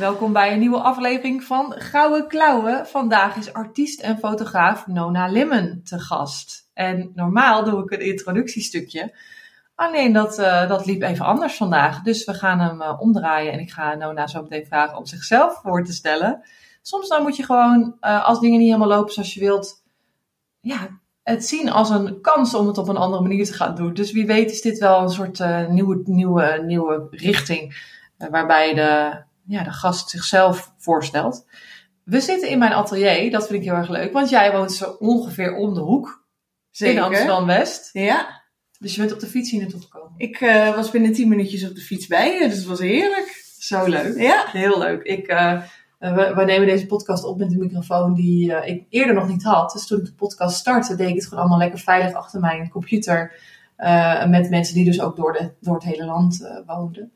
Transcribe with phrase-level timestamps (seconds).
[0.00, 2.86] Welkom bij een nieuwe aflevering van Gouden Klauwen.
[2.86, 6.68] Vandaag is artiest en fotograaf Nona Limmen te gast.
[6.74, 9.14] En normaal doe ik een introductiestukje.
[9.74, 12.02] Alleen dat, uh, dat liep even anders vandaag.
[12.02, 15.60] Dus we gaan hem uh, omdraaien en ik ga Nona zo meteen vragen om zichzelf
[15.62, 16.42] voor te stellen.
[16.82, 19.82] Soms dan moet je gewoon, uh, als dingen niet helemaal lopen zoals je wilt,
[20.60, 20.88] ja,
[21.22, 23.94] het zien als een kans om het op een andere manier te gaan doen.
[23.94, 27.88] Dus wie weet is dit wel een soort nieuwe, nieuwe, nieuwe richting
[28.28, 31.46] waarbij de ja, de gast zichzelf voorstelt.
[32.04, 34.96] We zitten in mijn atelier, dat vind ik heel erg leuk, want jij woont zo
[34.98, 36.24] ongeveer om de hoek
[36.70, 36.96] Zeker.
[36.96, 37.90] in Amsterdam-West.
[37.92, 38.42] Ja.
[38.78, 40.12] Dus je bent op de fiets hier naartoe gekomen.
[40.16, 43.44] Ik uh, was binnen 10 minuutjes op de fiets bij je, dus het was heerlijk.
[43.58, 44.18] Zo leuk.
[44.18, 44.44] Ja.
[44.46, 45.02] Heel leuk.
[45.02, 45.62] Ik, uh,
[45.98, 49.42] we, we, nemen deze podcast op met een microfoon die uh, ik eerder nog niet
[49.42, 49.72] had.
[49.72, 52.68] Dus toen ik de podcast startte, deed ik het gewoon allemaal lekker veilig achter mijn
[52.68, 53.32] computer.
[54.28, 57.12] met mensen die dus ook door, de, door het hele land woonden.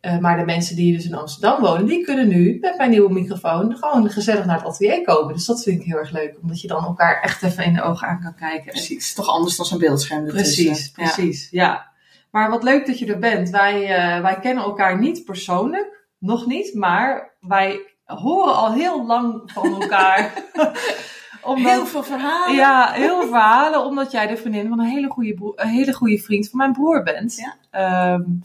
[0.00, 3.12] Uh, maar de mensen die dus in Amsterdam wonen, die kunnen nu met mijn nieuwe
[3.12, 5.34] microfoon gewoon gezellig naar het atelier komen.
[5.34, 7.82] Dus dat vind ik heel erg leuk, omdat je dan elkaar echt even in de
[7.82, 8.70] ogen aan kan kijken.
[8.70, 10.26] Precies, het is toch anders dan zo'n beeldscherm.
[10.26, 11.64] Precies, precies, ja.
[11.64, 11.90] ja.
[12.30, 13.50] Maar wat leuk dat je er bent.
[13.50, 19.50] Wij, uh, wij kennen elkaar niet persoonlijk, nog niet, maar wij horen al heel lang
[19.52, 20.32] van elkaar.
[21.42, 22.56] omdat, heel veel verhalen.
[22.56, 26.18] Ja, heel veel verhalen, omdat jij de vriendin van een hele goede, een hele goede
[26.18, 27.36] vriend van mijn broer bent.
[27.70, 28.12] Ja.
[28.12, 28.40] Um,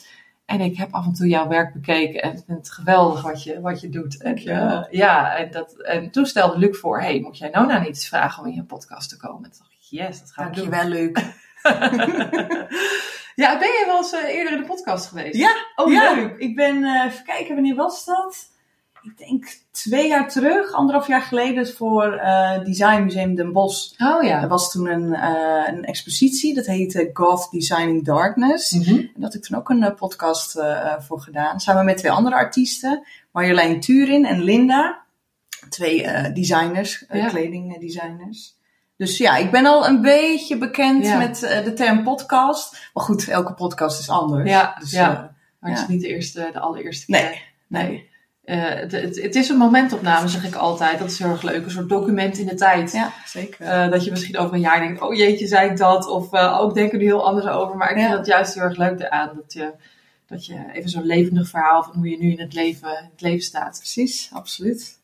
[0.46, 3.62] en ik heb af en toe jouw werk bekeken en vind het geweldig wat je,
[3.62, 4.22] wat je doet.
[4.22, 7.88] En, uh, ja, en, dat, en toen stelde Luc voor, hey, moet jij Nona niet
[7.88, 9.44] eens vragen om in je podcast te komen?
[9.44, 10.70] En toen dacht ik, yes, dat ga ik doen.
[10.70, 11.12] Dankjewel, Luc.
[13.44, 15.36] ja, ben je wel eens uh, eerder in de podcast geweest?
[15.36, 16.14] Ja, oh, ja.
[16.14, 16.38] leuk.
[16.38, 18.54] Ik ben, uh, even kijken, wanneer was dat?
[19.06, 23.92] Ik denk twee jaar terug, anderhalf jaar geleden, voor uh, Design Museum Den Bosch.
[24.02, 24.42] Oh ja.
[24.42, 28.72] Er was toen een, uh, een expositie, dat heette Goth Designing Darkness.
[28.72, 28.98] Mm -hmm.
[28.98, 30.60] En daar had ik toen ook een uh, podcast
[31.00, 33.06] voor gedaan, samen met twee andere artiesten.
[33.32, 35.04] Marjolein Turin en Linda.
[35.70, 37.28] Twee designers, Ja.
[37.28, 38.56] kledingdesigners.
[38.98, 41.18] Dus ja, ik ben al een beetje bekend Ja.
[41.18, 42.90] met de term podcast.
[42.94, 44.50] Maar goed, elke podcast is anders.
[44.50, 45.12] Ja, dus, ja.
[45.14, 45.24] eh,
[45.60, 47.42] Maar het is niet de, eerste, de allereerste keer.
[47.68, 48.10] nee, nee.
[48.46, 51.00] Eh, het, het, het is een momentopname, zeg ik altijd.
[51.00, 51.66] Dat is heel erg leuk.
[51.66, 52.92] Een soort document in de tijd.
[52.92, 53.66] Ja, zeker.
[53.66, 56.08] Eh, dat je misschien over een jaar denkt, oh jeetje, zei ik dat?
[56.08, 57.78] Of uh, ook denken er heel anders over.
[57.78, 58.16] Maar ik vind Ja.
[58.16, 59.32] dat juist heel erg leuk eraan.
[59.36, 59.72] Dat je,
[60.28, 63.44] dat je even zo'n levendig verhaal van hoe je nu in het leven, het leven
[63.44, 63.78] staat.
[63.78, 65.00] Precies, absoluut.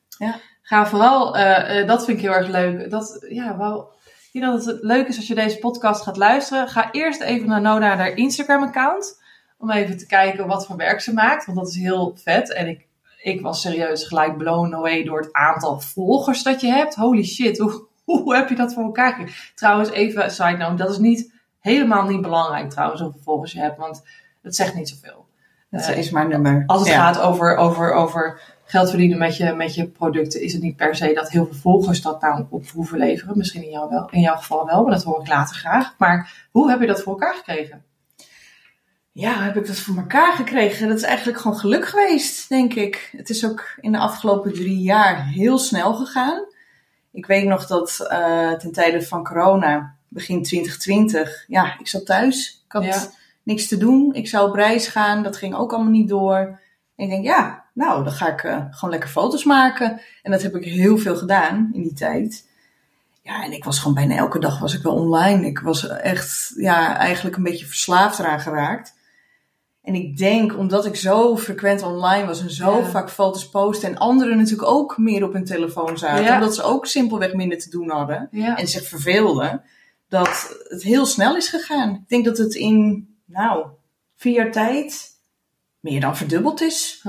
[0.62, 2.90] Ga vooral, eh, eh, dat vind ik heel erg leuk.
[2.90, 3.92] Dat, ja, wel,
[4.32, 6.68] ik denk dat het leuk is als je deze podcast gaat luisteren.
[6.68, 9.20] Ga eerst even naar Nona, haar Instagram account.
[9.58, 11.46] Om even te kijken wat voor werk ze maakt.
[11.46, 12.54] Want dat is heel vet.
[12.54, 12.88] En ik,
[13.22, 16.96] ik was serieus gelijk blown away door het aantal volgers dat je hebt.
[16.96, 19.52] Holy shit, hoe, hoe heb je dat voor elkaar gekregen?
[19.56, 23.78] Trouwens, even side note, dat is niet, helemaal niet belangrijk trouwens hoeveel volgers je hebt.
[23.78, 24.04] Want
[24.42, 25.26] het zegt niet zoveel.
[25.70, 26.64] Dat Eh, is maar nummer.
[26.66, 26.96] Als het Ja.
[27.04, 30.96] gaat over, over, over geld verdienen met je, met je producten, is het niet per
[30.96, 33.38] se dat heel veel volgers dat nou op hoeven leveren.
[33.38, 35.96] Misschien in, jou wel, in jouw geval wel, maar dat hoor ik later graag.
[35.98, 37.84] Maar hoe heb je dat voor elkaar gekregen?
[39.22, 40.88] Ja, heb ik dat voor elkaar gekregen?
[40.88, 43.10] Dat is eigenlijk gewoon geluk geweest, denk ik.
[43.18, 46.46] Het is ook in de afgelopen drie jaar heel snel gegaan.
[47.12, 52.64] Ik weet nog dat eh, ten tijde van corona, begin 2020, ja, ik zat thuis.
[52.66, 53.04] Ik had Ja.
[53.44, 54.14] niks te doen.
[54.14, 55.24] Ik zou op reis gaan.
[55.24, 56.38] Dat ging ook allemaal niet door.
[56.96, 60.02] En ik denk, ja, nou, dan ga ik eh, gewoon lekker foto's maken.
[60.24, 62.48] En dat heb ik heel veel gedaan in die tijd.
[63.22, 65.46] Ja, en ik was gewoon bijna elke dag was ik wel online.
[65.46, 69.00] Ik was echt, ja, eigenlijk een beetje verslaafd eraan geraakt.
[69.82, 72.86] En ik denk, omdat ik zo frequent online was en zo Ja.
[72.86, 76.34] vaak foto's postte en anderen natuurlijk ook meer op hun telefoon zaten, Ja.
[76.34, 78.58] omdat ze ook simpelweg minder te doen hadden Ja.
[78.58, 79.64] en zich verveelden,
[80.10, 81.90] dat het heel snel is gegaan.
[81.94, 83.66] Ik denk dat het in, nou,
[84.16, 85.10] vier jaar tijd
[85.80, 87.00] meer dan verdubbeld is.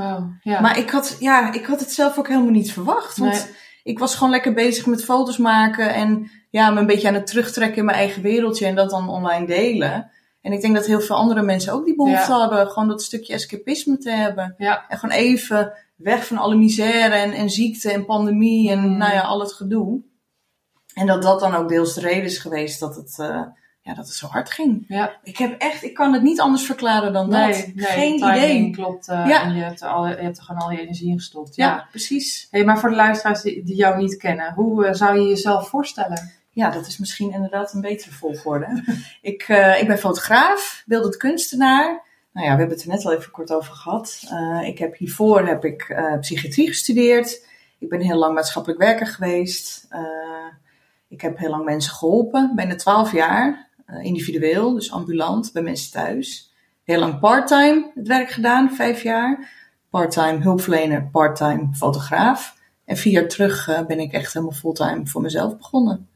[0.43, 0.61] Ja.
[0.61, 3.17] Maar ik had, ja, ik had het zelf ook helemaal niet verwacht.
[3.17, 3.55] Want Nee.
[3.83, 7.27] ik was gewoon lekker bezig met foto's maken en ja, me een beetje aan het
[7.27, 10.11] terugtrekken in mijn eigen wereldje en dat dan online delen.
[10.43, 12.39] En ik denk dat heel veel andere mensen ook die behoefte Ja.
[12.39, 12.67] hadden.
[12.69, 14.55] Gewoon dat stukje escapisme te hebben.
[14.59, 14.85] Ja.
[14.89, 18.97] En gewoon even weg van alle misère en, en ziekte en pandemie en Mm.
[18.97, 20.01] nou ja, al het gedoe.
[20.95, 23.43] En dat dat dan ook deels de reden is geweest dat het, eh,
[23.81, 24.85] ja, dat het zo hard ging.
[24.89, 25.17] Ja.
[25.23, 27.41] Ik heb echt, ik kan het niet anders verklaren dan dat.
[27.41, 28.71] Nee, Geen idee.
[28.71, 29.09] klopt.
[29.09, 29.43] eh, Ja.
[29.43, 31.55] En je hebt, er al, je hebt er gewoon al je energie in gestopt.
[31.57, 31.87] Ja, Ja.
[31.91, 32.49] precies.
[32.51, 35.69] Hey, maar voor de luisteraars die, die jou niet kennen, hoe eh, zou je jezelf
[35.69, 36.31] voorstellen?
[36.55, 38.83] Ja, dat is misschien inderdaad een betere volgorde.
[39.23, 42.03] ik, eh, ik ben fotograaf, beeldend kunstenaar.
[42.33, 44.23] Nou ja, we hebben het er net al even kort over gehad.
[44.31, 47.47] Eh, ik heb hiervoor heb ik eh, psychiatrie gestudeerd.
[47.79, 49.89] Ik ben heel lang maatschappelijk werker geweest.
[51.09, 53.71] Ik heb heel lang mensen geholpen, bijna twaalf jaar.
[54.03, 56.53] individueel, dus ambulant, bij mensen thuis.
[56.85, 59.51] Heel lang parttime het werk gedaan, vijf jaar.
[59.91, 62.57] Parttime hulpverlener, parttime fotograaf.
[62.85, 66.11] En vier jaar terug ben ik echt helemaal fulltime voor mezelf begonnen.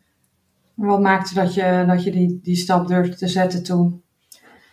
[0.76, 4.02] Wat maakte dat je, dat je die, die stap durfde te zetten toen?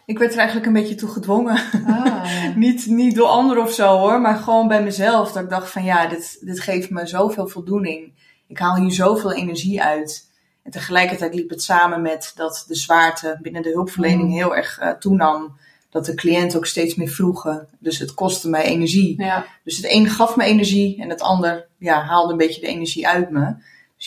[0.05, 1.61] Ik werd er eigenlijk een beetje toe gedwongen.
[1.85, 5.31] Ah, niet, niet door anderen of zo hoor, maar gewoon bij mezelf.
[5.31, 8.13] Dat ik dacht van ja, dit, dit geeft me zoveel voldoening.
[8.47, 10.31] Ik haal hier zoveel energie uit.
[10.63, 14.33] En tegelijkertijd liep het samen met dat de zwaarte binnen de hulpverlening Mm.
[14.35, 15.57] heel erg eh, toenam.
[15.89, 17.67] Dat de cliënten ook steeds meer vroegen.
[17.79, 19.23] Dus het kostte mij energie.
[19.23, 19.45] ja.
[19.63, 23.07] Dus het een gaf me energie en het ander ja, haalde een beetje de energie
[23.07, 23.55] uit me.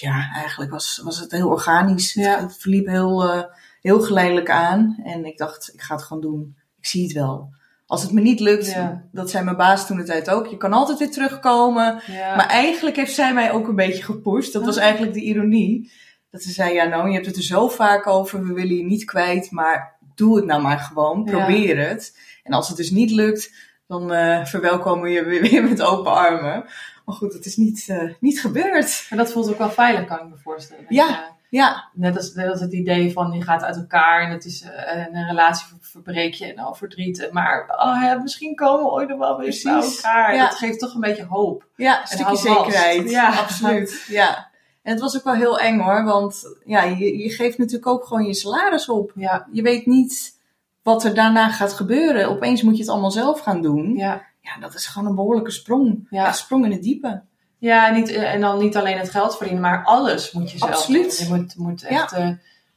[0.01, 2.15] Dus ja, eigenlijk was, was het heel organisch.
[2.15, 2.41] Het- Ja.
[2.41, 3.43] Het, verliep heel, eh,
[3.81, 5.01] heel geleidelijk aan.
[5.05, 6.57] En ik dacht, ik ga het gewoon doen.
[6.79, 7.55] Ik zie het wel.
[7.87, 9.03] Als het me niet lukt, Ja.
[9.13, 10.47] dat zei mijn baas toen de tijd ook.
[10.47, 12.01] Je kan altijd weer terugkomen.
[12.07, 12.37] ja.
[12.37, 14.53] Maar eigenlijk heeft zij mij ook een beetje gepusht.
[14.53, 14.83] Dat was Ah.
[14.83, 15.93] eigenlijk de ironie.
[16.31, 18.47] Dat ze zei, ja nou, je hebt het er zo vaak over.
[18.47, 21.23] We willen je niet kwijt, maar doe het nou maar gewoon.
[21.25, 21.31] Ja.
[21.31, 22.19] Probeer het.
[22.43, 23.51] En als het dus niet lukt,
[23.87, 26.65] dan eh, verwelkomen we je weer met open armen.
[27.07, 29.07] Maar goed, het is niet, eh, niet gebeurd.
[29.11, 30.85] En dat voelt ook wel veilig, kan ik me voorstellen.
[30.89, 31.07] Ja.
[31.09, 31.35] Ja.
[31.51, 34.63] Ja, Net als, net als het idee van je gaat uit elkaar en het is
[34.63, 37.29] eh, een relatie ver- verbreek je en al verdriet.
[37.33, 40.35] Maar oh, misschien komen we ooit nog wel weer bij elkaar.
[40.35, 40.45] Ja.
[40.49, 41.67] Dat geeft toch een beetje hoop.
[41.77, 43.11] ja een stukje zekerheid.
[43.11, 43.29] Ja.
[43.39, 44.05] absoluut.
[44.09, 44.51] Ja.
[44.83, 48.05] En het was ook wel heel eng hoor, want ja, je, je geeft natuurlijk ook
[48.07, 49.13] gewoon je salaris op.
[49.15, 50.39] Ja, Je weet niet
[50.83, 52.29] wat er daarna gaat gebeuren.
[52.29, 53.95] Opeens moet je het allemaal zelf gaan doen.
[53.97, 54.23] ja.
[54.55, 56.07] Ja, dat is gewoon een behoorlijke sprong.
[56.11, 56.27] Ja.
[56.27, 57.23] Een sprong in het diepe.
[57.59, 60.71] ja niet, eh, en dan niet alleen het geld verdienen, maar alles moet je zelf
[60.71, 61.19] Absoluut.
[61.19, 62.29] Je moet, moet echt eh,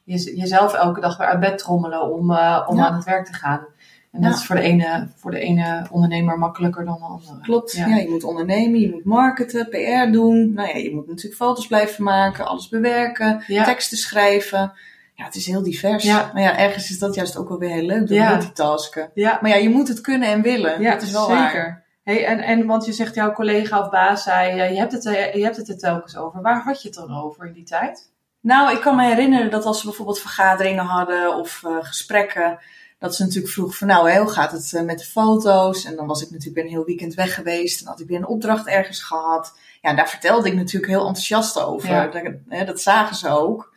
[0.04, 2.86] je, jezelf elke dag weer uit bed trommelen om, eh, om Ja.
[2.86, 3.66] aan het werk te gaan.
[4.12, 4.36] En dat Ja.
[4.36, 7.40] is voor de, ene, voor de ene ondernemer makkelijker dan de andere.
[7.42, 7.72] Klopt.
[7.72, 7.86] Ja.
[7.86, 10.52] Je moet ondernemen, je moet marketen, PR doen.
[10.52, 14.72] Nou ja, je moet natuurlijk foto's blijven maken, alles bewerken, teksten schrijven.
[15.20, 16.04] Ja, het is heel divers.
[16.04, 16.30] Ja.
[16.34, 18.30] Maar ja, ergens is dat juist ook wel weer heel leuk, door Ja.
[18.30, 19.10] multitasken.
[19.14, 20.80] Ja, Maar ja, je moet het kunnen en willen.
[20.80, 21.36] Ja, dat is wel zeker.
[21.36, 21.84] waar.
[22.04, 25.34] Hey, en, en want je zegt jouw collega of baas zei, je, hebt het, eh,
[25.34, 26.42] je hebt het er telkens over.
[26.42, 28.10] Waar had je het dan over in die tijd?
[28.40, 32.58] Nou, ik kan me herinneren dat als we bijvoorbeeld vergaderingen hadden of eh, gesprekken,
[32.98, 35.84] dat ze natuurlijk vroeg van nou, hoe gaat het eh, met de foto's?
[35.84, 38.18] En dan was ik natuurlijk weer een heel weekend weg geweest en had ik weer
[38.18, 39.52] een opdracht ergens gehad.
[39.80, 41.90] Ja, daar vertelde ik natuurlijk heel enthousiast over.
[41.90, 42.06] Ja.
[42.06, 43.72] Dat, hè, dat zagen ze ook.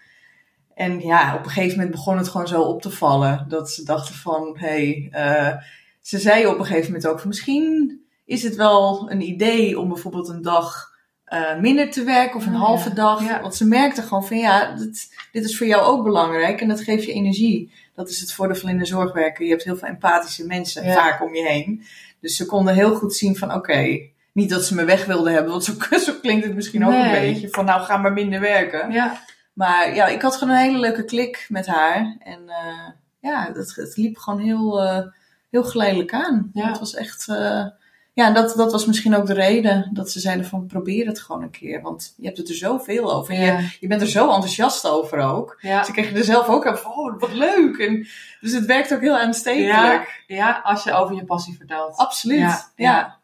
[0.75, 3.45] En ja, op een gegeven moment begon het gewoon zo op te vallen.
[3.47, 5.57] Dat ze dachten van, hé, hey, eh,
[6.01, 9.87] ze zei op een gegeven moment ook van misschien is het wel een idee om
[9.87, 10.91] bijvoorbeeld een dag
[11.23, 12.95] eh, minder te werken of een Oh, halve ja.
[12.95, 13.23] dag.
[13.23, 13.41] Ja.
[13.41, 16.81] Want ze merkte gewoon van ja, dit, dit is voor jou ook belangrijk en dat
[16.81, 17.71] geeft je energie.
[17.95, 19.45] Dat is het voordeel van in de zorg werken.
[19.45, 20.93] Je hebt heel veel empathische mensen Ja.
[20.93, 21.83] vaak om je heen.
[22.21, 23.99] Dus ze konden heel goed zien van oké,
[24.31, 25.73] niet dat ze me weg wilden hebben, want zo,
[26.05, 28.91] zo klinkt het misschien ook een beetje van nou ga maar minder werken.
[28.91, 29.23] Ja,
[29.53, 32.15] Maar ja, ik had gewoon een hele leuke klik met haar.
[32.19, 32.89] En eh,
[33.19, 35.05] ja, het, het liep gewoon heel, eh,
[35.49, 36.49] heel geleidelijk aan.
[36.53, 36.67] Ja.
[36.67, 37.27] Het was echt...
[37.27, 37.65] eh,
[38.13, 41.19] ja, en dat, dat was misschien ook de reden dat ze zeiden van probeer het
[41.19, 41.81] gewoon een keer.
[41.81, 43.33] Want je hebt het er zoveel over.
[43.33, 43.57] En Ja.
[43.57, 45.57] je, je bent er zo enthousiast over ook.
[45.61, 45.83] ja.
[45.83, 47.77] Ze kregen er zelf ook aan van, oh, wat leuk.
[47.77, 48.07] En,
[48.41, 50.23] dus het werkt ook heel aanstekelijk.
[50.27, 51.95] ja, als je over je passie vertelt.
[51.97, 52.71] Absoluut.
[52.75, 53.17] Ja.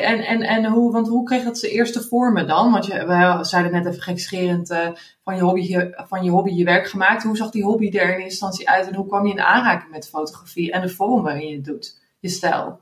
[0.00, 2.72] En en, en hoe, want hoe kreeg dat zijn eerste vormen dan?
[2.72, 4.88] Want je, we zeiden net even gekscherend eh,
[5.24, 7.22] van, je hobby, je- van je hobby je werk gemaakt.
[7.22, 8.86] Hoe zag die hobby er in instantie uit?
[8.88, 11.98] En hoe kwam je in aanraking met fotografie en de vorm waarin je het doet?
[12.18, 12.80] Je stijl.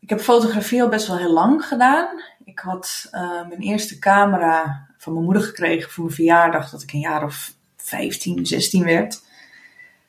[0.00, 2.08] Ik heb fotografie al best wel heel lang gedaan.
[2.44, 6.92] Ik had eh, mijn eerste camera van mijn moeder gekregen voor mijn verjaardag, dat ik
[6.92, 9.10] een jaar of 15, 16 werd.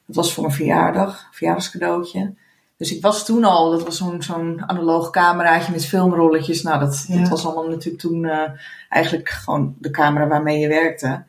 [0.05, 2.33] Dat was voor mijn verjaardag, verjaardagscadeautje.
[2.81, 6.61] Dus ik was toen al, dat was zo'n zo'n analoog cameraatje met filmrolletjes.
[6.61, 7.19] Nou, dat, Ja.
[7.19, 8.49] dat was allemaal natuurlijk toen eh,
[8.89, 11.23] eigenlijk gewoon de camera waarmee je werkte.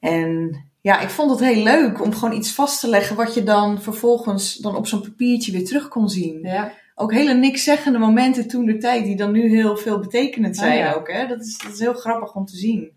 [0.00, 3.42] En ja, ik vond het heel leuk om gewoon iets vast te leggen wat je
[3.42, 7.98] dan vervolgens dan op zo'n papiertje weer terug kon zien Ja, ook hele niks zeggende
[7.98, 10.92] momenten toen de tijd, die dan nu heel veel betekenend Oh, zijn ja.
[10.92, 11.12] ook.
[11.12, 11.26] Hè?
[11.26, 12.90] Dat, is, dat is heel grappig om te zien.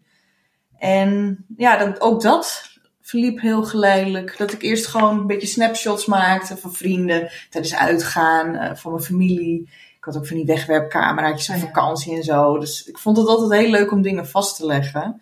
[0.77, 2.71] En ja, dan, ook dat
[3.03, 4.37] verliep heel geleidelijk.
[4.37, 9.03] Dat ik eerst gewoon een beetje snapshots maakte van vrienden tijdens uitgaan, eh, van mijn
[9.03, 9.69] familie.
[9.97, 12.59] Ik had ook van die wegwerpcameraatjes op Oh, vakantie en zo.
[12.59, 15.21] Dus ik vond het altijd heel leuk om dingen vast te leggen.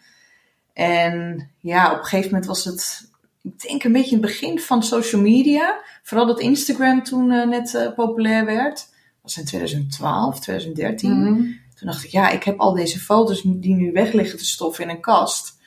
[0.74, 3.10] En ja, op een gegeven moment was het
[3.44, 5.82] ik denk een beetje in het begin van social media.
[6.04, 8.76] Vooral dat Instagram toen eh, net eh, populair werd.
[8.76, 11.12] Dat was in 2012, 2013.
[11.12, 11.34] Mhm.
[11.76, 14.84] Toen dacht ik, ja, ik heb al deze foto's die nu weg liggen te stoffen
[14.84, 15.60] in een kast.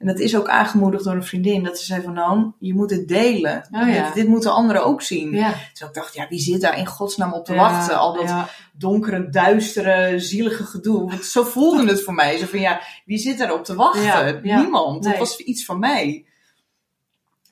[0.00, 1.62] En dat is ook aangemoedigd door een vriendin.
[1.62, 3.68] Dat ze zei van, nou, je moet het delen.
[3.70, 4.04] Oh, ja.
[4.04, 5.30] dit, dit moeten anderen ook zien.
[5.30, 5.54] Ja.
[5.72, 7.98] Dus ik dacht, ja, wie zit daar in godsnaam op te Ja, wachten?
[7.98, 11.10] Al dat donkere, duistere, zielige gedoe.
[11.10, 12.38] Want zo voelde het voor mij.
[12.38, 14.40] Zo van, ja, wie zit daarop te wachten?
[14.42, 15.02] Niemand.
[15.02, 15.10] Nee.
[15.10, 16.24] Het was iets van mij.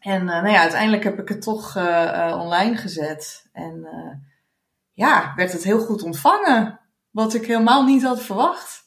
[0.00, 3.48] En eh, nou ja, uiteindelijk heb ik het toch eh, eh, online gezet.
[3.52, 3.88] En
[4.92, 6.80] ja, werd het heel goed ontvangen.
[7.10, 8.84] Wat ik helemaal niet had verwacht.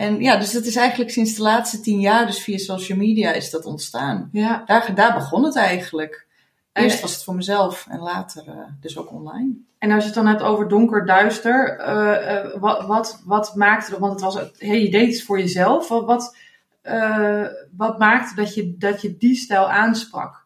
[0.00, 3.32] En ja, dus dat is eigenlijk sinds de laatste tien jaar, dus via social media,
[3.32, 4.28] is dat ontstaan.
[4.32, 4.62] ja.
[4.66, 6.26] Daar, daar begon het eigenlijk.
[6.72, 9.52] En- Eerst was het voor mezelf en later eh, dus ook online.
[9.78, 13.98] En als je het dan hebt over donker, duister, eh, eh, wat, wat, wat maakte,
[13.98, 16.36] want het was, hey, je deed het voor jezelf, wat, wat,
[17.76, 20.39] wat maakte dat je, dat je die stijl aansprak?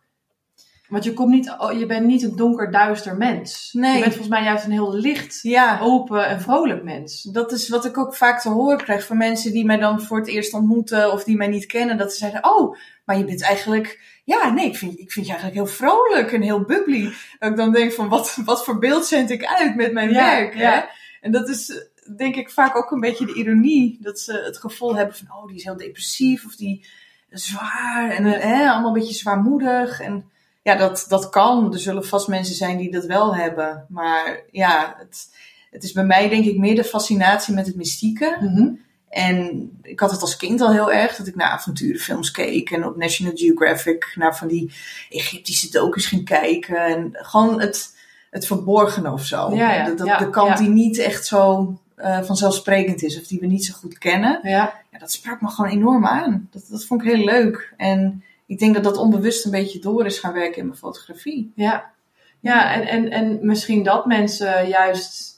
[0.95, 3.71] Want je, komt niet, oh, je bent niet een donker, duister mens.
[3.73, 3.93] Nee.
[3.93, 7.23] Je bent volgens mij juist een heel licht, Ja, open en vrolijk mens.
[7.23, 10.19] dat is wat ik ook vaak te horen krijg van mensen die mij dan voor
[10.19, 11.99] het eerst ontmoeten of die mij niet kennen.
[11.99, 15.33] Dat ze zeggen, oh, maar je bent eigenlijk, ja, nee, ik vind, ik vind je
[15.33, 17.13] eigenlijk heel vrolijk en heel bubbly.
[17.39, 20.25] Dat ik dan denk van, wat, wat voor beeld zend ik uit met mijn Ja,
[20.25, 20.55] werk?
[20.55, 20.71] ja.
[20.73, 20.81] Hè?
[21.21, 21.87] En dat is
[22.17, 23.99] denk ik vaak ook een beetje de ironie.
[24.01, 26.87] Dat ze het gevoel hebben van, oh, die is heel depressief of die
[27.31, 30.01] zwaar en hè, allemaal een beetje zwaarmoedig.
[30.01, 30.33] En
[30.65, 31.73] ja, dat, dat kan.
[31.73, 33.87] Er zullen vast mensen zijn die dat wel hebben.
[33.89, 35.29] Maar ja, het,
[35.71, 38.37] het is bij mij denk ik meer de fascinatie met het mystieke.
[38.41, 38.69] Mhm.
[39.09, 42.87] En ik had het als kind al heel erg dat ik naar avonturenfilms keek en
[42.87, 44.73] op National Geographic naar van die
[45.11, 46.77] Egyptische docus ging kijken.
[46.77, 47.97] En gewoon het,
[48.31, 49.55] het verborgene of zo.
[49.55, 53.27] Ja, ja, de, de, ja, de kant die niet echt zo eh, vanzelfsprekend is of
[53.27, 54.41] die we niet zo goed kennen.
[54.43, 56.49] Ja, Ja, dat sprak me gewoon enorm aan.
[56.51, 57.73] Dat, dat vond ik heel leuk.
[57.77, 61.53] En ik denk dat dat onbewust een beetje door is gaan werken in mijn fotografie.
[61.55, 61.93] ja.
[62.41, 65.33] Ja, en, en, en misschien dat mensen juist.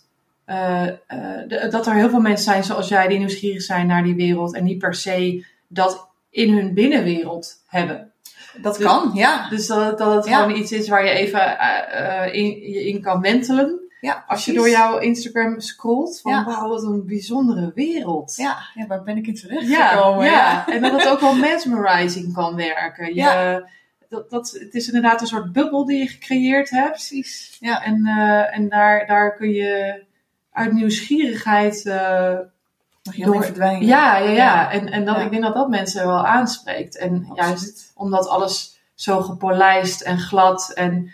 [0.44, 4.14] eh, eh, dat er heel veel mensen zijn zoals jij die nieuwsgierig zijn naar die
[4.14, 8.12] wereld en niet per se dat in hun binnenwereld hebben.
[8.62, 9.48] Dat Dus- kan, ja.
[9.48, 10.40] Dus dat, dat het Ja.
[10.42, 13.80] gewoon iets is waar je even eh, in, je in kan wentelen.
[14.06, 16.44] Ja Als je door jouw Instagram scrolt, van Ja.
[16.44, 18.36] wauw, wat een bijzondere wereld.
[18.36, 20.24] Ja, ja, waar ben ik in terecht ja, gekomen?
[20.26, 20.66] ja.
[20.68, 23.06] en dat het ook wel mesmerizing kan werken.
[23.06, 23.68] Je, Ja.
[24.08, 26.90] dat, dat, het is inderdaad een soort bubbel die je gecreëerd hebt.
[26.90, 27.56] precies.
[27.60, 27.82] Ja.
[27.84, 30.04] En, eh, en daar, daar kun je
[30.50, 31.86] uit nieuwsgierigheid...
[31.86, 33.86] alleen Door- verdwijnen.
[33.86, 34.34] ja, ja, ja.
[34.34, 34.70] Ja.
[34.70, 35.22] En, en dat, Ja.
[35.22, 36.96] ik denk dat dat mensen wel aanspreekt.
[36.96, 37.36] En Absoluut.
[37.36, 41.12] juist omdat alles zo gepolijst en glad en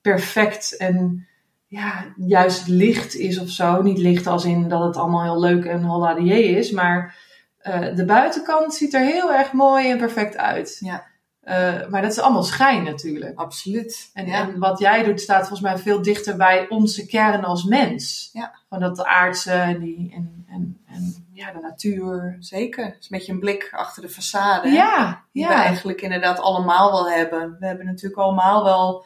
[0.00, 1.26] perfect en
[1.70, 3.82] ja, juist licht is of zo.
[3.82, 7.16] Niet licht als in dat het allemaal heel leuk en holladier is, maar
[7.58, 10.76] eh, de buitenkant ziet er heel erg mooi en perfect uit.
[10.80, 11.06] Ja.
[11.40, 13.38] Eh, maar dat is allemaal schijn natuurlijk.
[13.38, 14.10] Absoluut.
[14.14, 14.40] En, ja.
[14.40, 18.30] en wat jij doet staat volgens mij veel dichter bij onze kern als mens.
[18.32, 18.54] Ja.
[18.68, 22.36] Van dat aardse en, die, en, en, en ja, de natuur.
[22.38, 22.84] Zeker.
[22.84, 24.62] Het is een beetje een blik achter de façade.
[24.62, 27.56] hè, Ja, Die we eigenlijk inderdaad allemaal wel hebben.
[27.58, 29.04] We hebben natuurlijk allemaal wel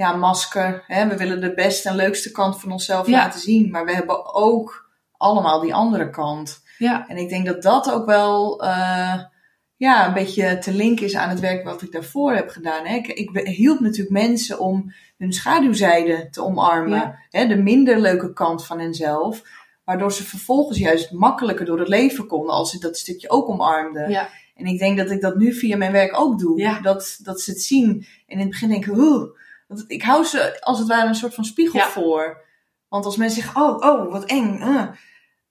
[0.00, 0.84] ja, masker.
[0.86, 1.08] Hè?
[1.08, 3.12] We willen de beste en leukste kant van onszelf Ja.
[3.18, 3.70] laten zien.
[3.70, 6.62] Maar we hebben ook allemaal die andere kant.
[6.78, 9.20] Ja, En ik denk dat dat ook wel eh,
[9.76, 12.86] ja, een beetje te linken is aan het werk wat ik daarvoor heb gedaan.
[12.86, 12.94] Hè.
[12.94, 16.98] Ik, ik hielp natuurlijk mensen om hun schaduwzijde te omarmen.
[16.98, 17.18] Ja.
[17.30, 19.42] Hè, de minder leuke kant van henzelf.
[19.84, 24.10] Waardoor ze vervolgens juist makkelijker door het leven konden als ze dat stukje ook omarmden.
[24.10, 26.58] ja, En ik denk dat ik dat nu via mijn werk ook doe.
[26.60, 26.80] Ja.
[26.80, 27.88] Dat, dat ze het zien.
[28.26, 29.38] En in het begin denken, "Oeh."
[29.70, 31.88] Want ik hou ze als het ware een soort van spiegel Ja.
[31.88, 32.42] voor.
[32.88, 34.60] Want als mensen zeggen, oh, oh, wat eng.
[34.60, 34.86] eh.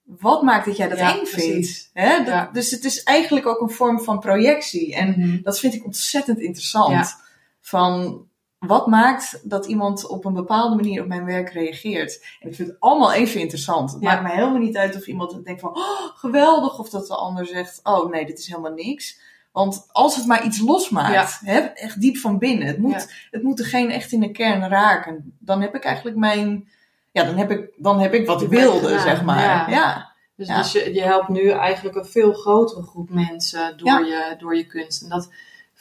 [0.03, 1.89] Wat maakt dat jij dat Ja, eng vindt?
[1.93, 2.15] Hè?
[2.15, 2.49] Ja.
[2.53, 4.95] Dus het is eigenlijk ook een vorm van projectie.
[4.95, 5.41] En Mhm.
[5.43, 7.15] dat vind ik ontzettend interessant.
[7.61, 8.23] Van
[8.59, 12.25] wat maakt dat iemand op een bepaalde manier op mijn werk reageert?
[12.39, 13.91] En ik vind het allemaal even interessant.
[13.91, 17.15] Het maakt me helemaal niet uit of iemand denkt van oh, geweldig, of dat de
[17.15, 19.19] ander zegt: oh nee, dit is helemaal niks.
[19.51, 23.05] Want als het maar iets losmaakt, hè, echt diep van binnen, het moet, Ja.
[23.31, 25.35] het moet degene echt in de kern raken.
[25.39, 26.67] Dan heb ik eigenlijk mijn,
[27.11, 29.71] ja, dan heb ik, dan heb ik wat ik wilde, zeg maar.
[29.71, 30.07] ja.
[30.35, 34.55] Dus, dus je, je helpt nu eigenlijk een veel grotere groep mensen door, je, door
[34.55, 35.01] je kunst.
[35.03, 35.29] En dat,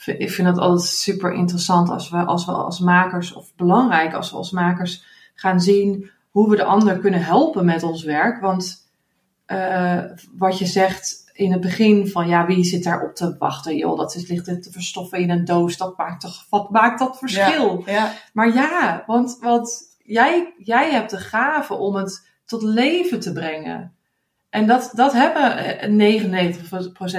[0.05, 4.31] ik vind dat altijd super interessant als we, als we als makers, of belangrijk als
[4.31, 5.03] we als makers
[5.35, 8.41] gaan zien hoe we de ander kunnen helpen met ons werk.
[8.41, 8.87] Want
[9.45, 10.03] eh,
[10.37, 13.75] wat je zegt in het begin van ja, wie zit daarop te wachten?
[13.75, 15.77] Joh, dat is, ligt te verstoffen in een doos.
[15.77, 17.83] Dat maakt toch, wat maakt dat verschil?
[17.85, 18.13] Ja.
[18.33, 23.95] Maar ja, want, want jij, jij hebt de gave om het tot leven te brengen.
[24.49, 25.89] En dat, dat hebben eh,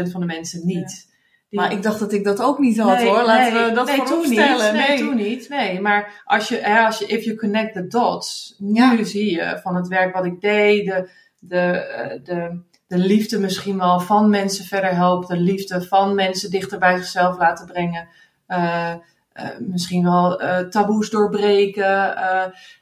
[0.06, 1.08] 99% van de mensen niet.
[1.48, 3.22] die- Maar ik dacht dat ik dat ook niet had Nee, hoor.
[3.22, 4.74] Laten nee, we dat nee, toen vooropstellen.
[4.76, 5.48] Niet, nee, toen niet.
[5.48, 9.58] Nee, maar als je, hè, als je, if you connect the dots, nu zie je
[9.62, 11.08] van het werk wat ik deed, de,
[11.38, 16.50] de, eh, de, de liefde misschien wel van mensen verder helpt, de liefde van mensen
[16.50, 18.08] dichter bij zichzelf laten brengen,
[18.46, 18.90] eh,
[19.32, 22.14] eh, misschien wel eh, taboes doorbreken.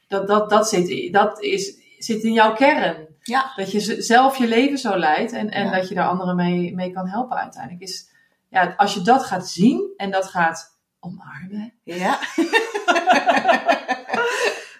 [0.07, 3.07] dat, dat, dat, zit, dat is, zit in jouw kern.
[3.21, 3.51] Ja.
[3.55, 5.71] Dat je zelf je leven zo leidt en, en Ja.
[5.71, 7.81] dat je daar anderen mee, mee kan helpen uiteindelijk.
[7.81, 8.09] Is,
[8.49, 12.19] ja, als je dat gaat zien en dat gaat omarmen, Ja.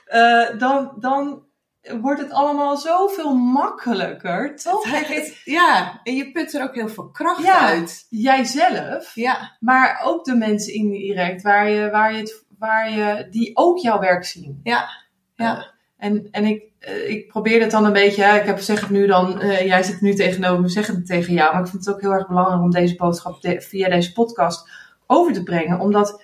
[0.57, 1.43] dan, dan
[2.01, 4.91] wordt het allemaal zoveel makkelijker, toch?
[4.91, 7.59] Het- het- ja, en je put er ook heel veel kracht Ja.
[7.59, 8.05] uit.
[8.09, 13.51] Jijzelf, Ja, maar ook de mensen indirect waar je, waar je het, waar je, die
[13.53, 14.59] ook jouw werk zien.
[14.63, 14.89] Ja.
[15.35, 15.71] Ja.
[15.97, 19.07] En en ik, eh, ik probeer het dan een beetje, ik heb, zeg het nu
[19.07, 21.53] dan, eh, jij zit nu tegenover me, zeg het tegen jou.
[21.53, 24.69] Maar ik vind het ook heel erg belangrijk om deze boodschap de- via deze podcast
[25.07, 25.79] over te brengen.
[25.79, 26.23] Omdat,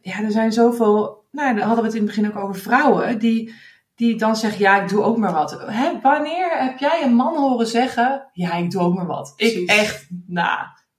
[0.00, 3.18] ja, er zijn zoveel, nou, dan hadden we het in het begin ook over vrouwen,
[3.18, 3.54] die,
[3.96, 5.60] die dan zeggen, ja, ik doe ook maar wat.
[5.66, 9.32] Hè, wanneer heb jij een man horen zeggen, ja, ik doe ook maar wat?
[9.36, 10.58] Ik echt, nou,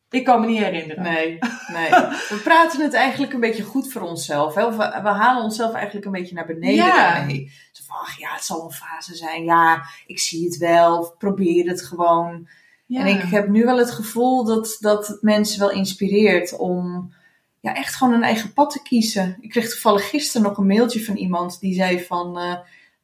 [0.09, 1.03] ik kan me niet herinneren.
[1.03, 1.37] nee,
[1.73, 1.89] nee.
[2.29, 4.55] We praten het eigenlijk een beetje goed voor onszelf.
[4.55, 4.69] Hè?
[4.69, 7.13] We, we halen onszelf eigenlijk een beetje naar beneden Ja.
[7.13, 7.51] daarmee.
[7.71, 9.43] Zo van, ach ja, het zal een fase zijn.
[9.43, 11.15] Ja, ik zie het wel.
[11.17, 12.47] Probeer het gewoon.
[12.85, 12.99] Ja.
[12.99, 17.13] En ik heb nu wel het gevoel dat, dat het mensen wel inspireert om
[17.59, 19.37] ja, echt gewoon een eigen pad te kiezen.
[19.39, 22.37] Ik kreeg toevallig gisteren nog een mailtje van iemand die zei van...
[22.39, 22.53] eh,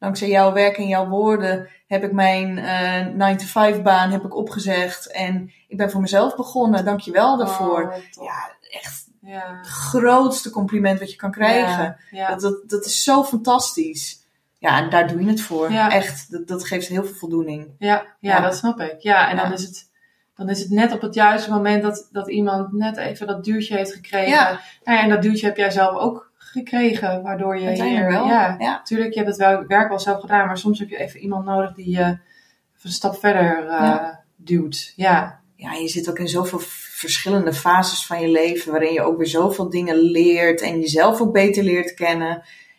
[0.04, 5.10] dankzij jouw werk en jouw woorden heb ik mijn eh 9-to-5 baan heb ik opgezegd.
[5.10, 6.84] En ik ben voor mezelf begonnen.
[6.84, 7.82] Dank je wel daarvoor.
[7.82, 8.24] Oh.
[8.24, 9.56] Ja, echt ja.
[9.58, 11.96] het grootste compliment wat je kan krijgen.
[12.10, 12.28] Ja.
[12.28, 14.22] Dat, dat, dat is zo fantastisch.
[14.58, 15.72] Ja, en daar doe je het voor.
[15.72, 15.90] Ja.
[15.90, 17.74] Echt, dat, dat geeft heel veel voldoening.
[17.78, 18.40] Ja, ja, Ja.
[18.40, 18.94] dat snap ik.
[18.98, 19.90] Ja, en dan, is het,
[20.34, 23.76] dan is het net op het juiste moment dat, dat iemand net even dat duwtje
[23.76, 24.30] heeft gekregen.
[24.84, 28.06] Nou ja, en dat duwtje heb jij zelf ook gekregen, waardoor je hier...
[28.06, 28.26] wel.
[28.26, 28.70] Ja, Ja.
[28.70, 31.44] natuurlijk, je hebt het wel, werk wel zelf gedaan, maar soms heb je even iemand
[31.44, 32.18] nodig die je
[32.82, 34.92] een stap verder eh, duwt.
[34.96, 39.16] Ja, ja, je zit ook in zoveel verschillende fases van je leven, waarin je ook
[39.16, 42.30] weer zoveel dingen leert en jezelf ook beter leert kennen.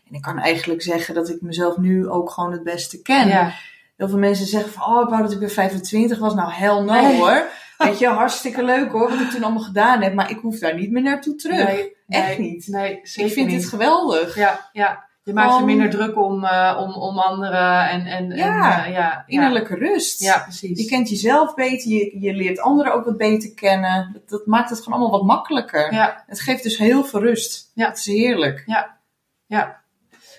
[0.08, 3.28] En ik kan eigenlijk zeggen dat ik mezelf nu ook gewoon het beste ken.
[3.28, 3.54] ja.
[3.98, 6.34] Heel veel mensen zeggen van, oh, ik wou dat ik weer 25 was.
[6.34, 7.18] Nou, hell no Nee.
[7.18, 7.44] hoor.
[7.78, 10.14] Weet je, hartstikke leuk hoor, wat ik toen allemaal gedaan heb.
[10.14, 11.64] Maar ik hoef daar niet meer naartoe terug.
[11.64, 12.68] Nee, Echt nee, niet.
[12.68, 13.60] Nee, zeker ik vind niet.
[13.60, 14.36] dit geweldig.
[14.36, 15.04] Ja, ja.
[15.24, 18.06] Je maakt je minder druk om, eh, om, om anderen en...
[18.06, 20.22] en Ja, en, eh, ja, Innerlijke rust.
[20.22, 20.80] Ja, precies.
[20.80, 24.10] Je kent jezelf beter, je, je leert anderen ook wat beter kennen.
[24.14, 25.94] Dat, dat maakt het gewoon allemaal wat makkelijker.
[25.94, 26.24] Ja.
[26.28, 27.72] Het geeft dus heel veel rust.
[27.74, 27.88] Ja.
[27.88, 28.64] Het is heerlijk.
[28.66, 29.84] Ja.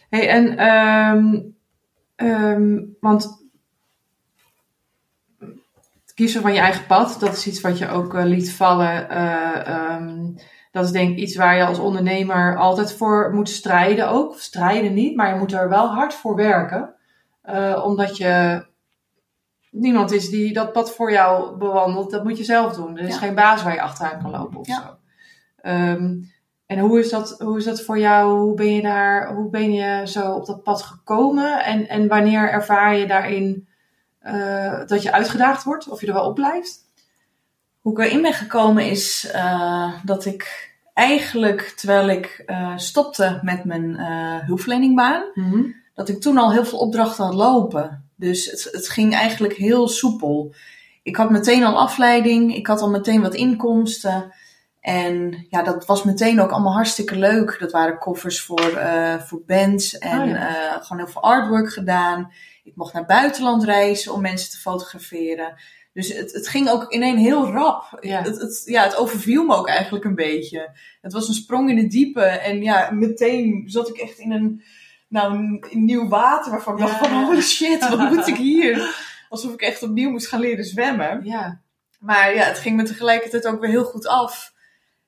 [0.09, 1.41] Hey, en, ehm,
[2.17, 3.46] ehm, want
[6.17, 9.09] kiezen van je eigen pad, dat is iets wat je ook eh, liet vallen.
[9.11, 10.33] eh, ehm,
[10.71, 14.39] dat is denk ik iets waar je als ondernemer altijd voor moet strijden ook.
[14.39, 16.95] Strijden niet, maar je moet er wel hard voor werken.
[17.43, 18.65] Eh, omdat je
[19.71, 22.11] niemand is die dat pad voor jou bewandelt.
[22.11, 22.97] Dat moet je zelf doen.
[22.99, 23.21] Er is Ja.
[23.21, 24.75] geen baas waar je achteraan kan lopen of Ja.
[24.75, 24.97] zo.
[25.61, 26.15] Ehm,
[26.67, 28.39] en hoe is, dat, hoe is dat voor jou?
[28.39, 31.65] Hoe ben je daar, hoe ben je zo op dat pad gekomen?
[31.65, 33.69] En, en wanneer ervaar je daarin
[34.27, 35.89] eh, dat je uitgedaagd wordt?
[35.89, 36.85] Of je er wel op blijft?
[37.81, 43.65] Hoe ik erin ben gekomen is eh, dat ik eigenlijk, terwijl ik eh, stopte met
[43.65, 43.97] mijn
[44.47, 45.23] hulpverleningbaan,
[45.95, 48.11] dat ik toen al heel veel opdrachten had lopen.
[48.17, 50.55] Dus het, het ging eigenlijk heel soepel.
[51.03, 54.33] Ik had meteen al afleiding, ik had al meteen wat inkomsten.
[54.81, 57.57] En ja, dat was meteen ook allemaal hartstikke leuk.
[57.61, 58.79] Dat waren koffers voor,
[59.27, 60.49] voor bands en Oh ja.
[60.49, 62.33] eh, gewoon heel veel artwork gedaan.
[62.67, 65.55] Ik mocht naar buitenland reizen om mensen te fotograferen.
[65.93, 67.99] Dus het, het ging ook ineen heel rap.
[68.01, 68.23] Ja.
[68.23, 70.79] Het, het, ja, het overviel me ook eigenlijk een beetje.
[71.01, 72.23] Het was een sprong in het diepe.
[72.25, 74.63] En ja, meteen zat ik echt in een,
[75.09, 75.33] nou,
[75.71, 76.87] een nieuw water waarvan ik Ja.
[76.87, 78.95] dacht van holy shit, wat moet ik hier?
[79.29, 81.21] Alsof ik echt opnieuw moest gaan leren zwemmen.
[81.25, 81.61] Ja,
[81.99, 84.53] Maar ja, het ging me tegelijkertijd ook weer heel goed af.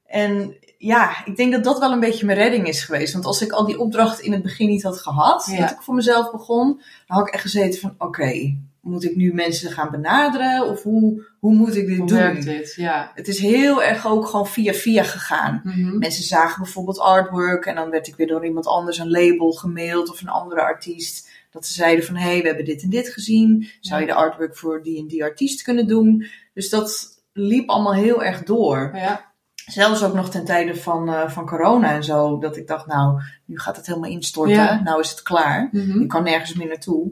[0.04, 3.12] En ja, ik denk dat dat wel een beetje mijn redding is geweest.
[3.12, 5.60] Want als ik al die opdrachten in het begin niet had gehad, Ja.
[5.60, 6.66] dat ik voor mezelf begon,
[7.06, 10.66] dan had ik echt gezeten van oké, moet ik nu mensen gaan benaderen?
[10.66, 12.18] Of hoe, hoe moet ik dit hoe doen?
[12.18, 12.74] werkt dit?
[12.76, 13.12] Ja.
[13.14, 15.60] Het is heel erg ook gewoon via via gegaan.
[15.64, 15.98] Mhm.
[15.98, 20.10] Mensen zagen bijvoorbeeld artwork en dan werd ik weer door iemand anders een label gemaild
[20.10, 21.28] of een andere artiest.
[21.50, 23.68] Dat ze zeiden van, hé, hey, we hebben dit en dit gezien.
[23.80, 26.26] Zou je de artwork voor die en die artiest kunnen doen?
[26.54, 28.90] Dus dat liep allemaal heel erg door.
[28.94, 29.27] Ja,
[29.68, 32.38] Zelfs ook nog ten tijde van, eh, van corona en zo.
[32.38, 34.54] Dat ik dacht, nou, nu gaat het helemaal instorten.
[34.54, 34.80] Ja.
[34.80, 35.68] Nou is het klaar.
[35.72, 36.00] Mhm.
[36.00, 37.10] Ik kan nergens meer naartoe.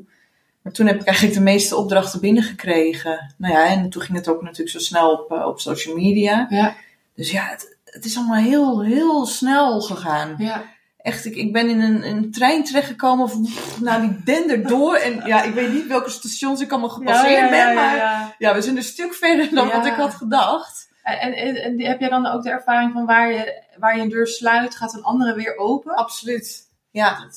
[0.63, 3.35] Maar toen heb ik eigenlijk de meeste opdrachten binnengekregen.
[3.37, 6.47] Nou ja, en toen ging het ook natuurlijk zo snel op, eh, op social media.
[6.51, 6.75] Ja.
[7.15, 10.35] Dus ja, het, het is allemaal heel, heel snel gegaan.
[10.39, 10.65] Ja.
[10.97, 13.35] Echt, ik, ik ben in een, een trein terechtgekomen, of
[13.81, 14.97] nou, die dender door.
[14.97, 18.77] En ja, ik weet niet welke stations ik allemaal gepasseerd ben, maar ja, we zijn
[18.77, 20.89] een stuk verder dan wat ik had gedacht.
[21.15, 24.09] En, en, en heb jij dan ook de ervaring van waar je, waar je een
[24.09, 25.95] deur sluit, gaat een andere weer open?
[25.95, 26.71] Absoluut.
[26.91, 27.29] Ja,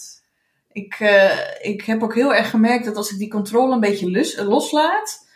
[0.72, 4.10] ik, eh, ik heb ook heel erg gemerkt dat als ik die controle een beetje
[4.10, 5.28] lus- loslaat,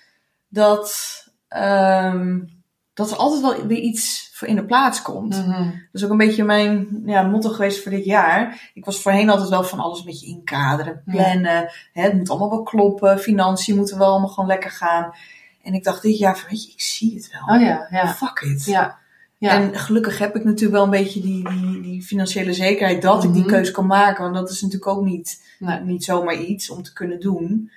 [0.48, 0.98] dat,
[1.48, 2.40] ehm,
[2.94, 5.46] dat er altijd wel weer iets voor in de plaats komt.
[5.48, 5.64] Mhm.
[5.64, 8.72] Dat is ook een beetje mijn ja, motto geweest voor dit jaar.
[8.74, 11.72] Ik was voorheen altijd wel van alles een beetje inkaderen, plannen.
[11.94, 13.20] Hè, het moet allemaal wel kloppen.
[13.20, 15.14] Financiën moeten wel allemaal gewoon lekker gaan.
[15.64, 17.56] En ik dacht dit jaar van, weet je, ik zie het wel.
[17.56, 18.08] Oh ja, ja.
[18.14, 18.66] Fuck it.
[18.66, 18.98] Ja.
[19.38, 19.50] ja.
[19.52, 23.34] En gelukkig heb ik natuurlijk wel een beetje die, die, die financiële zekerheid dat ik
[23.34, 23.52] die Mhm.
[23.52, 24.24] keuze kan maken.
[24.24, 25.80] Want dat is natuurlijk ook niet, Nee.
[25.80, 27.72] niet zomaar iets om te kunnen doen.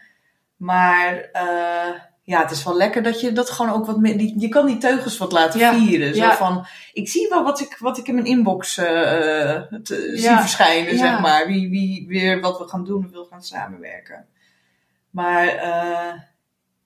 [0.57, 4.19] Maar eh, ja, het is wel lekker dat je dat gewoon ook wat meer.
[4.19, 5.75] die- Je kan die teugels wat laten Ja.
[5.79, 6.15] vieren.
[6.15, 6.37] Zo Ja.
[6.37, 8.85] van, ik zie wel wat ik, wat ik in mijn inbox eh,
[9.83, 11.47] te, zie verschijnen, zeg maar.
[11.47, 14.27] Wie, wie weer wat we gaan doen of wil gaan samenwerken.
[15.11, 16.13] Maar eh,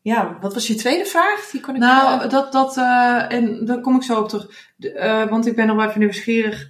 [0.03, 1.49] ja, wat was je tweede vraag?
[1.53, 4.73] Die kon ik Nou, eh, dat, dat, eh, en daar kom ik zo op terug.
[4.77, 6.69] De, eh, want ik ben nog wel even nieuwsgierig.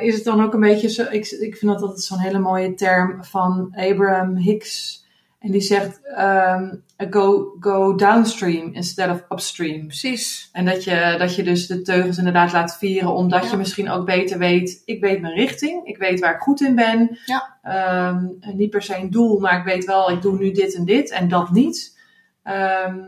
[0.00, 2.74] Is het dan ook een beetje zo, ik, ik vind dat altijd zo'n hele mooie
[2.74, 5.04] term van Abraham Hicks.
[5.38, 6.74] En die zegt, ehm,
[7.10, 9.86] go, go downstream instead of upstream.
[9.86, 10.48] precies.
[10.52, 13.50] En dat je, dat je dus de teugels inderdaad laat vieren, omdat Ja.
[13.50, 16.74] je misschien ook beter weet, ik weet mijn richting, ik weet waar ik goed in
[16.74, 17.18] ben.
[17.24, 17.58] Ja.
[17.62, 18.24] Ehm,
[18.56, 21.10] niet per se een doel, maar ik weet wel, ik doe nu dit en dit
[21.10, 21.98] en dat niet.
[22.42, 22.98] Ehm,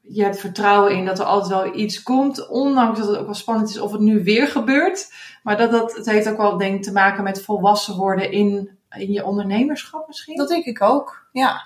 [0.00, 3.34] je hebt vertrouwen in dat er altijd wel iets komt, ondanks dat het ook wel
[3.34, 5.12] spannend is of het nu weer gebeurt.
[5.42, 8.78] Maar dat, dat, het heeft ook wel denk ik te maken met volwassen worden in,
[8.96, 10.36] in je ondernemerschap misschien.
[10.36, 11.62] Dat denk ik ook, ja.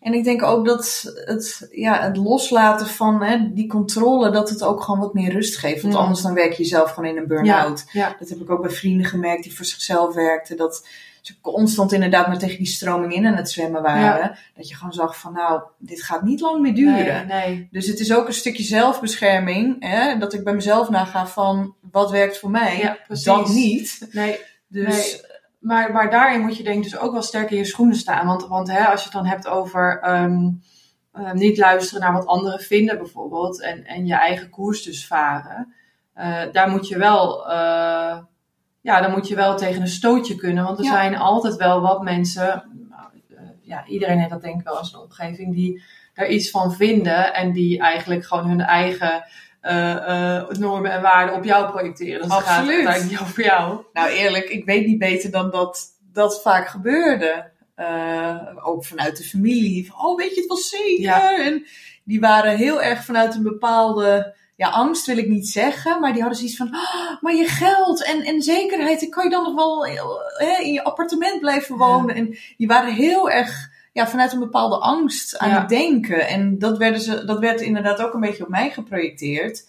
[0.00, 4.62] En ik denk ook dat het, ja, het loslaten van hè, die controle, dat het
[4.62, 5.82] ook gewoon wat meer rust geeft.
[5.82, 6.00] Want Ja.
[6.00, 7.84] anders dan werk je zelf gewoon in een burn-out.
[7.92, 8.16] ja.
[8.18, 10.56] Dat heb ik ook bij vrienden gemerkt die voor zichzelf werkten.
[10.56, 10.86] Dat
[11.26, 14.38] ze constant inderdaad maar tegen die stroming in aan het zwemmen waren.
[14.54, 17.26] Dat je gewoon zag van nou, dit gaat niet lang meer duren.
[17.26, 17.68] Nee, nee.
[17.70, 19.76] Dus het is ook een stukje zelfbescherming.
[19.84, 22.78] Hè, dat ik bij mezelf naga van wat werkt voor mij.
[22.78, 23.24] Ja, precies.
[23.24, 24.08] dat niet.
[24.12, 25.32] Nee, Dus Nee.
[25.58, 28.26] Maar, maar daarin moet je denk ik dus ook wel sterk in je schoenen staan.
[28.26, 30.50] Want, want hè, als je het dan hebt over ehm,
[31.12, 33.60] eh, niet luisteren naar wat anderen vinden bijvoorbeeld.
[33.62, 35.74] En, en je eigen koers dus varen.
[36.14, 37.50] eh, daar moet je wel...
[37.50, 38.18] eh,
[38.84, 40.64] ja, dan moet je wel tegen een stootje kunnen.
[40.64, 40.90] Want er Ja.
[40.92, 42.48] zijn altijd wel wat mensen...
[43.30, 45.54] eh, ja, iedereen heeft dat denk ik wel in zijn omgeving.
[45.54, 45.82] Die
[46.14, 47.34] daar iets van vinden.
[47.34, 49.24] En die eigenlijk gewoon hun eigen...
[49.60, 52.20] eh, eh, normen en waarden op jou projecteren.
[52.22, 52.74] Dus gaat Absoluut.
[52.74, 53.80] uiteindelijk niet over jou.
[53.92, 57.50] Nou, eerlijk, ik weet niet beter dan dat dat vaak gebeurde.
[58.62, 59.86] Ook vanuit de familie.
[59.86, 61.00] Van, oh, weet je het wel zeker?
[61.02, 61.44] Ja.
[61.44, 61.66] En
[62.04, 66.00] die waren heel erg vanuit een bepaalde ja, angst, wil ik niet zeggen.
[66.00, 69.42] Maar die hadden zoiets van, "Ah, maar je geld en, en zekerheid, kan je dan
[69.42, 70.00] nog wel eh,
[70.48, 72.14] hè, in je appartement blijven wonen.
[72.14, 75.58] En die waren heel erg ja, vanuit een bepaalde angst aan Ja.
[75.60, 76.28] het denken.
[76.28, 79.68] En dat, werden ze, dat werd inderdaad ook een beetje op mij geprojecteerd.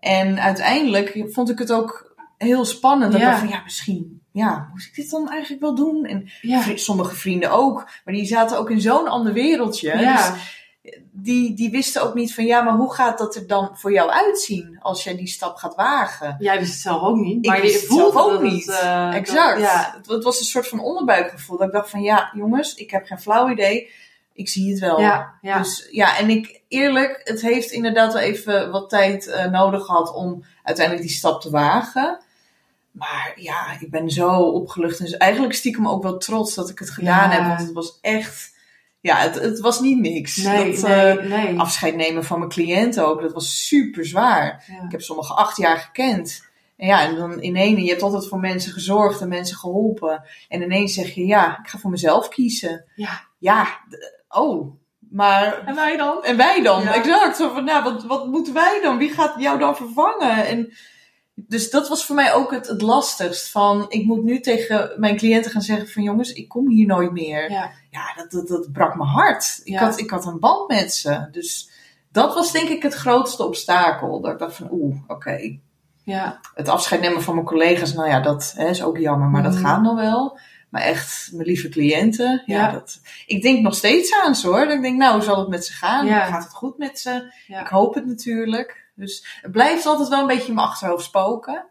[0.00, 3.12] En uiteindelijk vond ik het ook heel spannend.
[3.12, 3.26] Dat Ja.
[3.26, 6.04] ik dacht van, ja, misschien, ja, moest ik dit dan eigenlijk wel doen?
[6.04, 6.62] En Ja.
[6.76, 7.88] sommige vrienden ook.
[8.04, 9.98] Maar die zaten ook in zo'n ander wereldje.
[9.98, 10.16] Ja.
[10.16, 10.58] Dus
[11.12, 14.10] die, die wisten ook niet van, ja, maar hoe gaat dat er dan voor jou
[14.10, 16.36] uitzien als jij die stap gaat wagen?
[16.38, 17.44] Jij wist het zelf ook niet.
[17.44, 18.68] Ik Maar wist je het zelf ook het, niet.
[18.68, 19.54] eh, exact.
[19.60, 19.92] dat- ja.
[19.96, 21.56] Het, het was een soort van onderbuikgevoel.
[21.58, 23.90] Dat ik dacht van, ja, jongens, ik heb geen flauw idee.
[24.32, 25.00] Ik zie het wel.
[25.00, 25.58] Ja, ja.
[25.58, 30.14] Dus ja, en ik eerlijk, het heeft inderdaad wel even wat tijd eh, nodig gehad
[30.14, 32.18] om uiteindelijk die stap te wagen.
[32.90, 36.78] Maar ja, ik ben zo opgelucht en dus eigenlijk stiekem ook wel trots dat ik
[36.78, 37.36] het gedaan Ja.
[37.36, 37.46] heb.
[37.46, 38.54] Want het was echt,
[39.00, 40.36] ja, het, het was niet niks.
[40.36, 41.58] nee, dat, nee, eh, nee.
[41.58, 44.64] afscheid nemen van mijn cliënten ook, dat was super zwaar.
[44.66, 44.84] Ja.
[44.84, 46.48] Ik heb sommige acht jaar gekend.
[46.76, 50.22] En ja, en dan ineens, je hebt altijd voor mensen gezorgd en mensen geholpen.
[50.48, 52.84] En ineens zeg je, ja, ik ga voor mezelf kiezen.
[52.94, 53.28] Ja.
[53.38, 53.80] Ja,
[54.28, 54.72] oh,
[55.10, 56.24] maar En wij dan?
[56.24, 56.82] en wij dan?
[56.82, 56.94] Ja.
[56.94, 57.36] Exact.
[57.36, 58.98] Zo van, nou, wat, wat moeten wij dan?
[58.98, 60.46] Wie gaat jou dan vervangen?
[60.46, 60.72] En
[61.34, 63.50] dus dat was voor mij ook het, het lastigst.
[63.50, 66.02] Van, ik moet nu tegen mijn cliënten gaan zeggen van...
[66.02, 67.50] jongens, ik kom hier nooit meer.
[67.50, 67.70] Ja.
[67.90, 69.60] Ja, dat, dat, dat brak mijn hart.
[69.64, 69.80] Ik, Ja.
[69.80, 71.28] had, ik had een band met ze.
[71.30, 71.70] Dus
[72.12, 74.20] dat was denk ik het grootste obstakel.
[74.20, 75.58] Dat ik dacht van, oeh, oké.
[76.04, 76.40] Ja.
[76.54, 79.28] Het afscheid nemen van mijn collega's, nou ja, dat hè, is ook jammer.
[79.28, 79.64] Maar dat Mhm.
[79.64, 80.38] gaat nog wel.
[80.68, 82.42] Maar echt, mijn lieve cliënten.
[82.46, 82.70] Ja, Ja.
[82.72, 84.64] Dat, ik denk nog steeds aan ze hoor.
[84.64, 86.06] Dat ik denk, nou, hoe zal het met ze gaan?
[86.06, 86.24] Ja.
[86.24, 87.32] Gaat het goed met ze?
[87.46, 88.88] Ik hoop het natuurlijk.
[88.94, 91.64] Dus het blijft altijd wel een beetje in mijn achterhoofd spoken.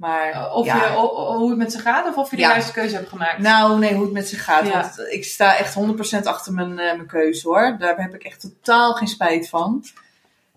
[0.00, 2.36] Maar Eh, Of ja, je, o- o- hoe het met ze gaat of of je
[2.36, 2.48] de Ja.
[2.50, 3.38] juiste keuze hebt gemaakt.
[3.38, 4.66] nou nee, hoe het met ze gaat.
[4.66, 4.72] Ja.
[4.80, 7.76] Want ik sta echt 100% achter mijn, eh, mijn keuze hoor.
[7.78, 9.84] Daar heb ik echt totaal geen spijt van.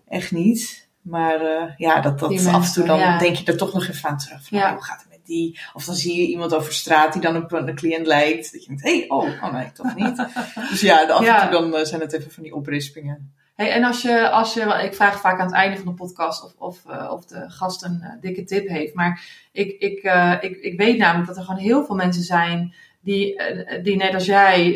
[0.08, 0.88] Echt niet.
[1.02, 4.08] Maar uh, ja, dat, dat af en toe dan denk je er toch nog even
[4.08, 4.48] aan terug.
[4.48, 5.60] Van, oh, hoe gaat het met die?
[5.72, 8.52] Of dan zie je iemand over straat die dan op een cliënt lijkt.
[8.52, 10.16] Dat je denkt, hé, hey, oh, oh nee, toch niet.
[10.70, 13.34] dus ja, af en toe dan eh, zijn het even van die oprispingen.
[13.54, 16.44] Hey, en als je, als je, ik vraag vaak aan het einde van de podcast
[16.44, 18.94] of, of, eh, of de gast een eh, dikke tip heeft.
[18.94, 22.74] Maar ik, ik, eh, ik, ik weet namelijk dat er gewoon heel veel mensen zijn
[23.00, 23.42] die,
[23.82, 24.70] die net als jij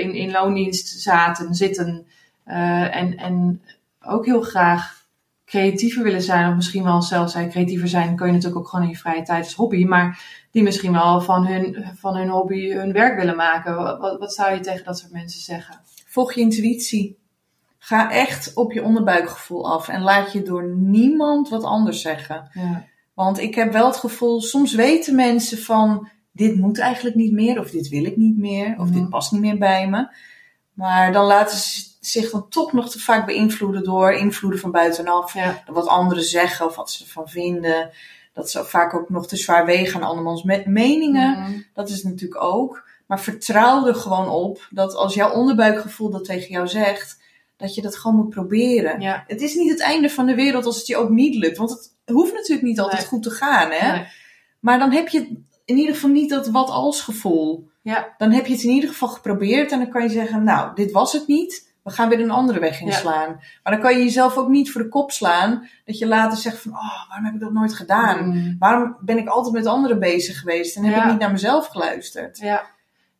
[0.00, 2.06] in, in loondienst zaten, zitten.
[2.44, 3.62] en, en
[4.00, 5.06] ook heel graag
[5.44, 6.48] creatiever willen zijn.
[6.48, 8.16] Of misschien wel zelfs zijn creatiever zijn.
[8.16, 9.84] Kun je natuurlijk ook gewoon in je vrije tijd als hobby.
[9.84, 13.76] Maar die misschien wel van hun, van hun hobby hun werk willen maken.
[13.98, 15.80] Wat, wat zou je tegen dat soort mensen zeggen?
[16.06, 17.19] Volg je intuïtie.
[17.90, 19.88] Ga echt op je onderbuikgevoel af.
[19.88, 22.50] En laat je door niemand wat anders zeggen.
[22.52, 22.84] Ja.
[23.14, 27.58] Want ik heb wel het gevoel, soms weten mensen van dit moet eigenlijk niet meer,
[27.58, 28.92] of dit wil ik niet meer, of Mhm.
[28.94, 30.08] dit past niet meer bij me.
[30.72, 35.34] Maar dan laten ze zich dan toch nog te vaak beïnvloeden door invloeden van buitenaf.
[35.34, 35.62] Ja.
[35.66, 37.90] Wat anderen zeggen of wat ze ervan vinden.
[38.32, 41.38] Dat ze vaak ook nog te zwaar wegen aan andermans me- meningen.
[41.40, 41.50] Mhm.
[41.74, 42.88] Dat is het natuurlijk ook.
[43.06, 47.18] Maar vertrouw er gewoon op dat als jouw onderbuikgevoel dat tegen jou zegt,
[47.60, 49.00] dat je dat gewoon moet proberen.
[49.00, 49.24] Ja.
[49.26, 51.56] Het is niet het einde van de wereld als het je ook niet lukt.
[51.56, 53.08] Want het hoeft natuurlijk niet altijd Nee.
[53.08, 53.70] goed te gaan.
[53.70, 53.92] Hè?
[53.92, 54.06] Nee.
[54.60, 57.68] Maar dan heb je in ieder geval niet dat wat als gevoel.
[57.82, 58.14] Ja.
[58.18, 60.90] Dan heb je het in ieder geval geprobeerd en dan kan je zeggen, nou, dit
[60.92, 61.68] was het niet.
[61.82, 63.28] We gaan weer een andere weg inslaan.
[63.62, 65.68] Maar dan kan je jezelf ook niet voor de kop slaan.
[65.84, 68.28] Dat je later zegt van, oh, waarom heb ik dat nooit gedaan?
[68.28, 68.56] Mm.
[68.58, 71.04] Waarom ben ik altijd met anderen bezig geweest en heb Ja.
[71.04, 72.38] ik niet naar mezelf geluisterd?
[72.38, 72.64] Ja.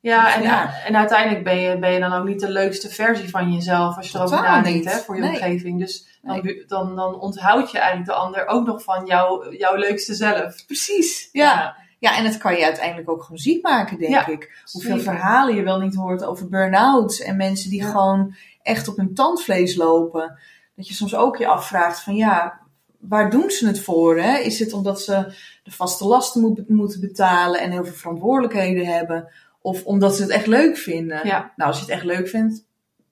[0.01, 0.75] Ja, en, Ja.
[0.85, 4.11] en uiteindelijk ben je, ben je dan ook niet de leukste versie van jezelf als
[4.11, 5.31] je erover nadenkt hè, voor je Nee.
[5.31, 5.79] omgeving.
[5.79, 10.15] Dus dan, dan, dan onthoud je eigenlijk de ander ook nog van jou, jouw leukste
[10.15, 10.67] zelf.
[10.67, 11.77] Precies, ja.
[11.99, 12.17] ja.
[12.17, 14.63] en het kan je uiteindelijk ook gewoon ziek maken, denk Ja, ik.
[14.73, 15.13] Hoeveel zeker.
[15.13, 19.77] verhalen je wel niet hoort over burn-outs en mensen die gewoon echt op hun tandvlees
[19.77, 20.39] lopen.
[20.77, 22.61] Dat je soms ook je afvraagt van ja,
[22.99, 24.19] waar doen ze het voor?
[24.19, 24.39] Hè?
[24.39, 29.29] Is het omdat ze de vaste lasten moet, moeten betalen en heel veel verantwoordelijkheden hebben?
[29.63, 31.21] Of omdat ze het echt leuk vinden?
[31.27, 31.53] Ja.
[31.57, 32.65] Nou, als je het echt leuk vindt,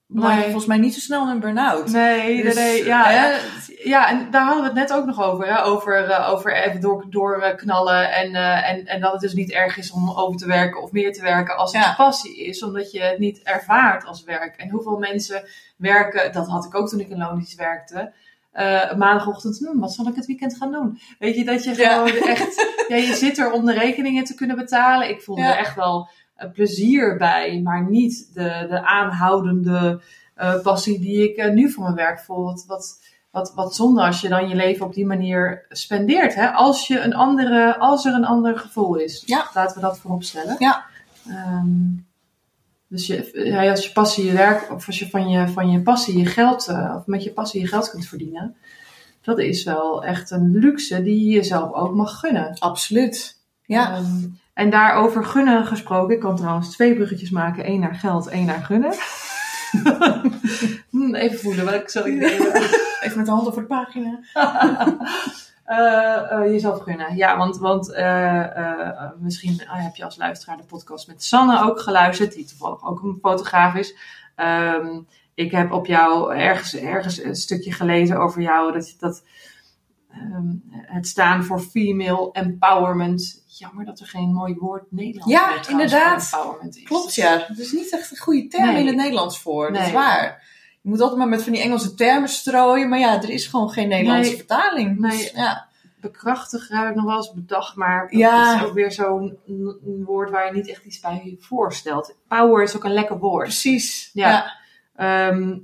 [0.06, 0.44] beland je Nee.
[0.48, 1.90] volgens mij niet zo snel een burn-out.
[1.90, 3.37] Nee, Dus, nee, ja, hè,
[3.84, 4.08] ja.
[4.08, 5.46] En daar hadden we het net ook nog over.
[5.46, 5.64] Hè?
[5.64, 8.12] Over, eh, over even door, doorknallen.
[8.12, 10.92] En, eh, en, en dat het dus niet erg is om over te werken of
[10.92, 11.94] meer te werken als het Ja.
[11.94, 12.62] passie is.
[12.62, 14.56] Omdat je het niet ervaart als werk.
[14.56, 15.42] En hoeveel mensen
[15.76, 18.12] werken, dat had ik ook toen ik in loondienst werkte.
[18.52, 20.98] eh, maandagochtend, hm, wat zal ik het weekend gaan doen?
[21.18, 21.92] Weet je, dat je Ja.
[21.92, 22.66] gewoon echt...
[22.88, 25.08] Ja, je zit er om de rekeningen te kunnen betalen.
[25.08, 25.56] Ik voelde Ja.
[25.58, 26.08] echt wel
[26.53, 27.61] plezier bij.
[27.62, 30.01] Maar niet de, de aanhoudende
[30.35, 32.44] eh, passie die ik eh, nu voor mijn werk voel.
[32.44, 36.35] Wat, wat, wat, wat zonde als je dan je leven op die manier spendeert.
[36.35, 36.51] Hè?
[36.51, 39.22] Als, je een andere, als er een ander gevoel is.
[39.27, 39.51] Ja.
[39.55, 40.57] Laten we dat voorop stellen.
[40.59, 40.85] Ja.
[41.29, 42.07] Ehm,
[42.88, 46.18] dus je, als je passie je werk, of als je van je, van je passie
[46.18, 48.57] je geld, eh, of met je passie je geld kunt verdienen.
[49.22, 52.57] Dat is wel echt een luxe die je jezelf ook mag gunnen.
[52.59, 53.40] Absoluut.
[53.64, 53.96] Ja.
[53.96, 54.27] Ehm,
[54.59, 57.64] en daarover gunnen gesproken, ik kan trouwens twee bruggetjes maken.
[57.64, 58.92] één naar geld, één naar gunnen.
[60.90, 62.55] Hm, even voelen, welke zal ik nemen?
[63.03, 64.21] Even met de hand over de pagina.
[65.64, 67.16] Eh, eh, jezelf gunnen.
[67.16, 72.33] Ja, want, want eh, misschien heb je als luisteraar de podcast met Sanne ook geluisterd,
[72.33, 73.97] die toevallig ook een fotograaf is.
[74.35, 75.01] Ehm,
[75.35, 79.25] ik heb op jou ergens, ergens een stukje gelezen over jou, dat, dat
[80.11, 83.38] ehm, het staan voor female empowerment.
[83.59, 86.75] Jammer dat er geen mooi woord Nederlands Ja, meer trouwens inderdaad.
[86.75, 86.83] is.
[86.83, 87.33] Klopt, ja.
[87.49, 88.81] Er is niet echt een goede term Nee.
[88.81, 89.73] in het Nederlands voor.
[89.73, 90.47] Dat is waar.
[90.83, 92.88] Je moet altijd maar met van die Engelse termen strooien.
[92.88, 94.38] Maar ja, er is gewoon geen Nederlandse Nee.
[94.38, 94.99] vertaling.
[94.99, 95.11] Nee.
[95.11, 95.66] Dus, ja.
[96.03, 98.55] Ik nog wel eens bedacht, maar dat Ja.
[98.57, 99.38] is ook weer zo'n
[100.05, 102.14] woord waar je niet echt iets bij voorstelt.
[102.29, 103.42] Power is ook een lekker woord.
[103.42, 104.11] Precies.
[104.12, 104.29] Ja.
[104.31, 104.53] Ja.
[104.94, 105.59] Ehm,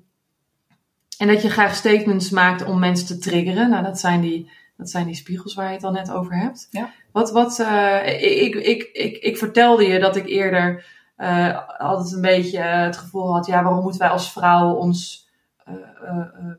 [1.19, 3.71] en dat je graag statements maakt om mensen te triggeren.
[3.71, 6.67] Nou, dat zijn die, dat zijn die spiegels waar je het al net over hebt.
[6.71, 6.91] Ja.
[7.13, 10.85] Wat, wat, eh, ik, ik, ik, ik vertelde je dat ik eerder
[11.17, 15.29] eh, altijd een beetje het gevoel had: ja, waarom moeten wij als vrouwen ons.
[15.65, 16.55] eh, eh, ehm,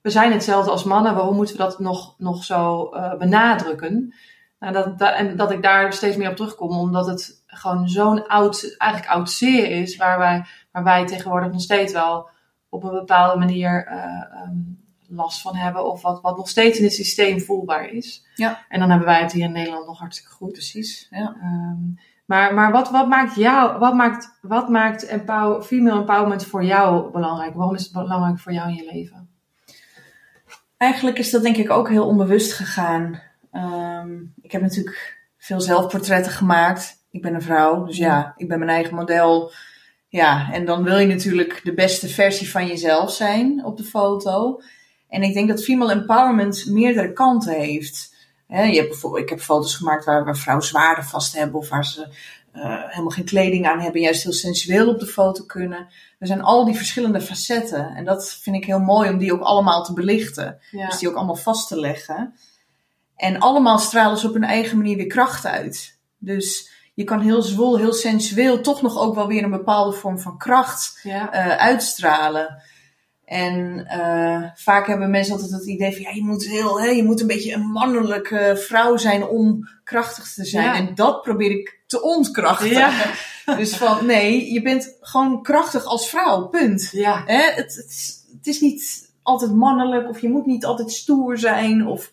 [0.00, 4.14] we zijn hetzelfde als mannen, waarom moeten we dat nog, nog zo benadrukken?
[4.58, 8.26] Nou, dat, dat- en dat ik daar steeds meer op terugkom, omdat het gewoon zo'n
[8.26, 12.28] oud, eigenlijk oud zeer is, waar wij, waar wij tegenwoordig nog steeds wel
[12.68, 14.04] op een bepaalde manier eh,
[14.40, 14.58] ehm,
[15.10, 18.26] last van hebben, of wat, wat nog steeds in het systeem voelbaar is.
[18.34, 18.64] Ja.
[18.68, 20.52] En dan hebben wij het hier in Nederland nog hartstikke goed.
[20.52, 21.06] Precies.
[21.10, 21.36] Ja.
[21.40, 26.64] Ehm, maar maar wat, wat maakt jou, wat maakt, wat maakt empower, female empowerment voor
[26.64, 27.54] jou belangrijk?
[27.54, 29.28] Waarom is het belangrijk voor jou in je leven?
[30.76, 33.20] Eigenlijk is dat denk ik ook heel onbewust gegaan.
[33.50, 34.10] Ehm,
[34.42, 37.04] ik heb natuurlijk veel zelfportretten gemaakt.
[37.10, 39.52] Ik ben een vrouw, dus ja, ik ben mijn eigen model.
[40.08, 44.60] Ja, en dan wil je natuurlijk de beste versie van jezelf zijn op de foto.
[45.10, 48.14] En ik denk dat female empowerment meerdere kanten heeft.
[48.46, 51.68] Hè, je hebt bijvoorbeeld, ik heb foto's gemaakt waar, waar vrouwen zwaarden vast hebben of
[51.68, 52.08] waar ze
[52.54, 55.88] uh, helemaal geen kleding aan hebben, juist heel sensueel op de foto kunnen.
[56.18, 59.40] Er zijn al die verschillende facetten en dat vind ik heel mooi om die ook
[59.40, 60.58] allemaal te belichten.
[60.70, 60.86] Ja.
[60.86, 62.34] Dus die ook allemaal vast te leggen.
[63.16, 65.98] En allemaal stralen ze op hun eigen manier weer kracht uit.
[66.18, 70.18] Dus je kan heel zwoel, heel sensueel, toch nog ook wel weer een bepaalde vorm
[70.18, 71.32] van kracht Ja.
[71.32, 72.62] eh, uitstralen.
[73.30, 77.04] En eh, vaak hebben mensen altijd het idee van ja, je moet heel, hè, je
[77.04, 80.64] moet een beetje een mannelijke vrouw zijn om krachtig te zijn.
[80.64, 80.74] Ja.
[80.74, 82.68] En dat probeer ik te ontkrachten.
[82.68, 82.92] Ja.
[83.56, 86.88] Dus van nee, je bent gewoon krachtig als vrouw, punt.
[86.92, 87.22] Ja.
[87.26, 87.42] Hè?
[87.42, 91.86] Het, het, is, het is niet altijd mannelijk of je moet niet altijd stoer zijn.
[91.86, 92.12] Of,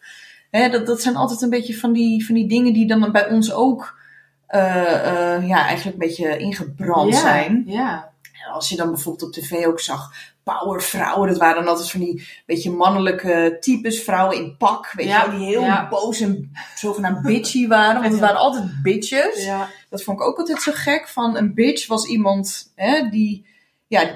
[0.50, 3.30] hè, dat, dat zijn altijd een beetje van die, van die dingen die dan bij
[3.30, 4.00] ons ook
[4.48, 7.64] eh, eh, ja, eigenlijk een beetje ingebrand zijn.
[7.66, 8.12] Ja.
[8.54, 10.12] Als je dan bijvoorbeeld op tv ook zag,
[10.54, 15.24] powervrouwen, dat waren dan altijd van die beetje mannelijke types, vrouwen in pak, weet Ja,
[15.24, 15.88] je wel, die heel ja.
[15.88, 18.02] boos en zogenaamd bitchy waren.
[18.02, 19.46] Want het waren altijd bitches.
[19.46, 19.70] Ja.
[19.90, 21.08] Dat vond ik ook altijd zo gek.
[21.08, 23.46] Van een bitch was iemand hè, die,
[23.88, 24.10] ja,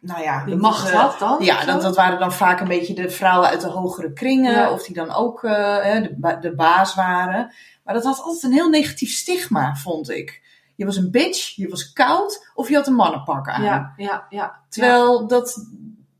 [0.00, 1.44] nou ja, Die macht eh, had dan?
[1.44, 4.52] Ja, dat, dat waren dan vaak een beetje de vrouwen uit de hogere kringen.
[4.52, 4.70] Ja.
[4.70, 6.02] Of die dan ook eh,
[6.40, 7.52] de baas waren.
[7.84, 10.42] Maar dat had altijd een heel negatief stigma, vond ik.
[10.74, 13.62] Je was een bitch, je was koud of je had een mannenpak aan.
[13.62, 14.60] Ja, ja, ja.
[14.68, 15.66] Terwijl dat,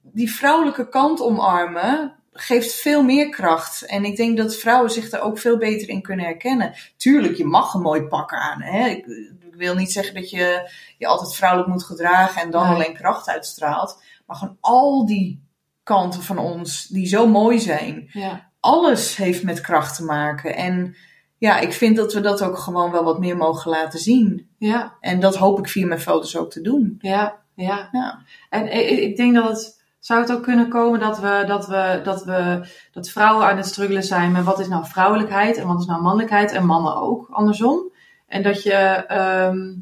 [0.02, 3.86] die vrouwelijke kant omarmen geeft veel meer kracht.
[3.86, 6.74] En ik denk dat vrouwen zich daar ook veel beter in kunnen herkennen.
[6.96, 8.62] Tuurlijk, je mag een mooi pak aan.
[8.62, 8.86] Hè?
[8.88, 9.06] Ik,
[9.40, 12.74] ik wil niet zeggen dat je je altijd vrouwelijk moet gedragen en dan Nee.
[12.74, 14.02] alleen kracht uitstraalt.
[14.26, 15.42] Maar gewoon al die
[15.82, 18.08] kanten van ons die zo mooi zijn.
[18.12, 18.50] Ja.
[18.60, 20.56] Alles heeft met kracht te maken.
[20.56, 20.96] En
[21.38, 24.48] ja, ik vind dat we dat ook gewoon wel wat meer mogen laten zien.
[24.58, 24.94] Ja.
[25.00, 26.96] En dat hoop ik via mijn foto's ook te doen.
[27.00, 27.36] Ja.
[27.54, 27.88] Ja.
[27.92, 28.22] Ja.
[28.50, 29.82] En ik, ik denk dat het.
[29.98, 33.66] Zou het ook kunnen komen dat we, dat we, dat we, dat vrouwen aan het
[33.66, 37.28] struggelen zijn met wat is nou vrouwelijkheid en wat is nou mannelijkheid en mannen ook,
[37.30, 37.92] andersom.
[38.26, 39.74] En dat je, ehm,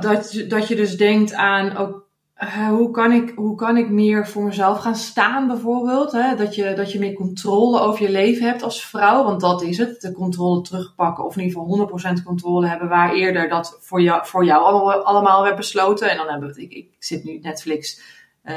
[0.00, 2.03] dat, je- dat je dus denkt aan, ook,
[2.34, 6.12] eh, hoe, kan ik, hoe kan ik meer voor mezelf gaan staan bijvoorbeeld.
[6.12, 6.36] Hè?
[6.36, 9.78] Dat, je, dat je meer controle over je leven hebt als vrouw, want dat is
[9.78, 10.00] het.
[10.00, 14.26] De controle terugpakken of in ieder geval 100% controle hebben waar eerder dat voor jou,
[14.26, 14.62] voor jou
[15.04, 16.10] allemaal, werd besloten.
[16.10, 18.00] En dan hebben we ik, ik zit nu Netflix,
[18.42, 18.54] eh,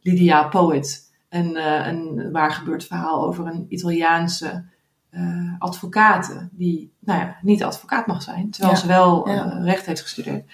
[0.00, 1.06] Lydia Poet.
[1.28, 4.64] Een, eh, een waar gebeurd verhaal over een Italiaanse
[5.10, 6.48] eh advocate.
[6.52, 9.60] Die nou ja, niet advocaat mag zijn, terwijl Ja, ze wel ja.
[9.62, 10.44] recht heeft gestudeerd.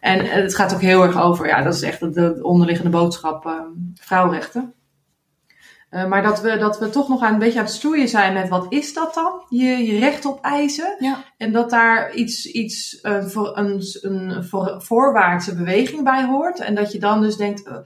[0.00, 2.90] En eh, het gaat ook heel erg over, ja, dat is echt de, de onderliggende
[2.90, 3.52] boodschap, eh,
[3.94, 4.74] vrouwenrechten.
[5.90, 8.32] Eh, maar dat we, dat we toch nog aan, een beetje aan het stoeien zijn
[8.32, 9.44] met wat is dat dan?
[9.48, 10.96] Je, je recht op eisen.
[10.98, 11.24] Ja.
[11.36, 16.60] En dat daar iets, iets voor, een, een voor, voorwaartse beweging bij hoort.
[16.60, 17.76] En dat je dan dus denkt, eh,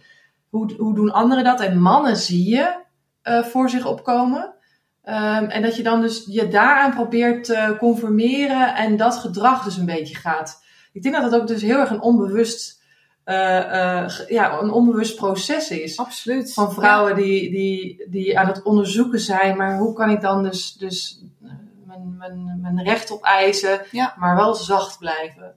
[0.49, 1.61] hoe, hoe doen anderen dat?
[1.61, 2.83] En mannen zie je
[3.23, 4.55] voor zich opkomen.
[5.03, 9.77] Ehm, en dat je dan dus je daaraan probeert te conformeren en dat gedrag dus
[9.77, 10.64] een beetje gaat.
[10.95, 12.83] Ik denk dat dat ook dus heel erg een onbewust,
[13.25, 15.99] eh, eh, ja, een onbewust proces is.
[15.99, 16.53] Absoluut.
[16.53, 20.73] Van vrouwen die, die, die aan het onderzoeken zijn, maar hoe kan ik dan dus,
[20.73, 21.51] dus eh,
[21.87, 24.15] mijn, mijn, mijn recht op eisen, Ja.
[24.19, 25.55] maar wel zacht blijven.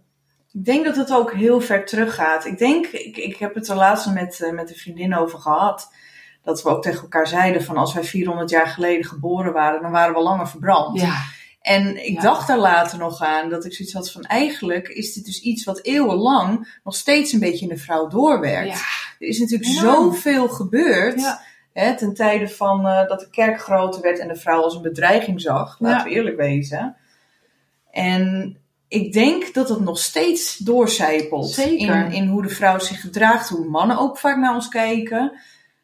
[0.53, 2.45] Ik denk dat het ook heel ver teruggaat.
[2.45, 5.91] Ik denk, ik, ik heb het er laatst met, met een vriendin over gehad.
[6.43, 9.91] Dat we ook tegen elkaar zeiden van als wij 400 jaar geleden geboren waren, dan
[9.91, 10.99] waren we langer verbrand.
[10.99, 11.15] Ja,
[11.67, 12.21] En ik Ja.
[12.21, 15.63] dacht daar later nog aan dat ik zoiets had van eigenlijk is dit dus iets
[15.63, 18.67] wat eeuwenlang nog steeds een beetje in de vrouw doorwerkt.
[18.77, 18.85] ja,
[19.19, 21.21] Er is natuurlijk zoveel gebeurd.
[21.73, 24.81] Hè, ten tijde van eh, dat de kerk groter werd en de vrouw als een
[24.81, 25.79] bedreiging zag.
[25.79, 26.95] Laten we eerlijk wezen.
[27.91, 31.49] En ik denk dat het nog steeds doorcijpelt.
[31.49, 31.95] Zeker.
[32.05, 35.39] In, in hoe de vrouw zich gedraagt, hoe mannen ook vaak naar ons kijken.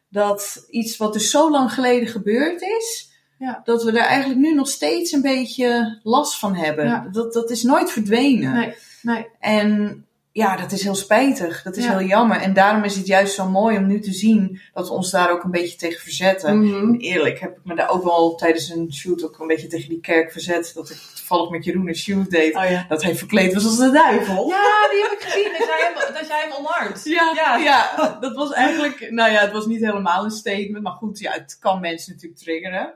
[0.08, 3.60] Dat iets wat dus zo lang geleden gebeurd is, Ja.
[3.64, 6.86] dat we daar eigenlijk nu nog steeds een beetje last van hebben.
[6.86, 7.08] Ja.
[7.12, 8.52] Dat, dat is nooit verdwenen.
[8.52, 9.26] nee, nee.
[9.40, 9.98] En
[10.32, 11.62] ja, dat is heel spijtig.
[11.62, 11.98] Dat is Ja.
[11.98, 12.36] heel jammer.
[12.40, 15.30] En daarom is het juist zo mooi om nu te zien dat we ons daar
[15.30, 16.58] ook een beetje tegen verzetten.
[16.64, 16.94] Mhm.
[16.94, 20.00] Eerlijk heb ik me daar ook wel tijdens een shoot ook een beetje tegen die
[20.00, 20.70] kerk verzet.
[20.74, 22.56] Dat ik toevallig met Jeroen een shoot deed.
[22.56, 22.84] Oh ja.
[22.88, 24.48] Dat hij verkleed was als de duivel.
[24.48, 25.52] Ja, die heb ik gezien.
[25.58, 27.00] Dat jij hem, dat jij hem omarmt.
[27.04, 27.56] Ja, Ja.
[27.56, 28.16] ja.
[28.20, 30.82] dat was eigenlijk, nou ja, het was niet helemaal een statement.
[30.82, 32.94] Maar goed, ja, het kan mensen natuurlijk triggeren.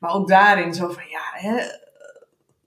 [0.00, 1.62] Maar ook daarin zo van, ja, hè,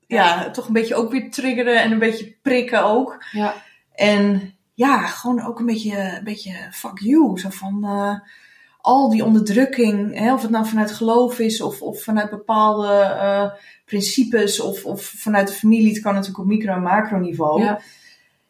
[0.08, 3.24] ja, toch een beetje ook weer triggeren en een beetje prikken ook.
[3.32, 3.54] Ja.
[3.94, 7.40] En ja, gewoon ook een beetje, een beetje fuck you.
[7.40, 8.20] Zo van eh,
[8.82, 13.52] al die onderdrukking, hè, of het nou vanuit geloof is of, of vanuit bepaalde eh,
[13.86, 15.94] principes of, of vanuit de familie.
[15.94, 17.64] Het kan natuurlijk op micro- en macroniveau.
[17.64, 17.80] Ja.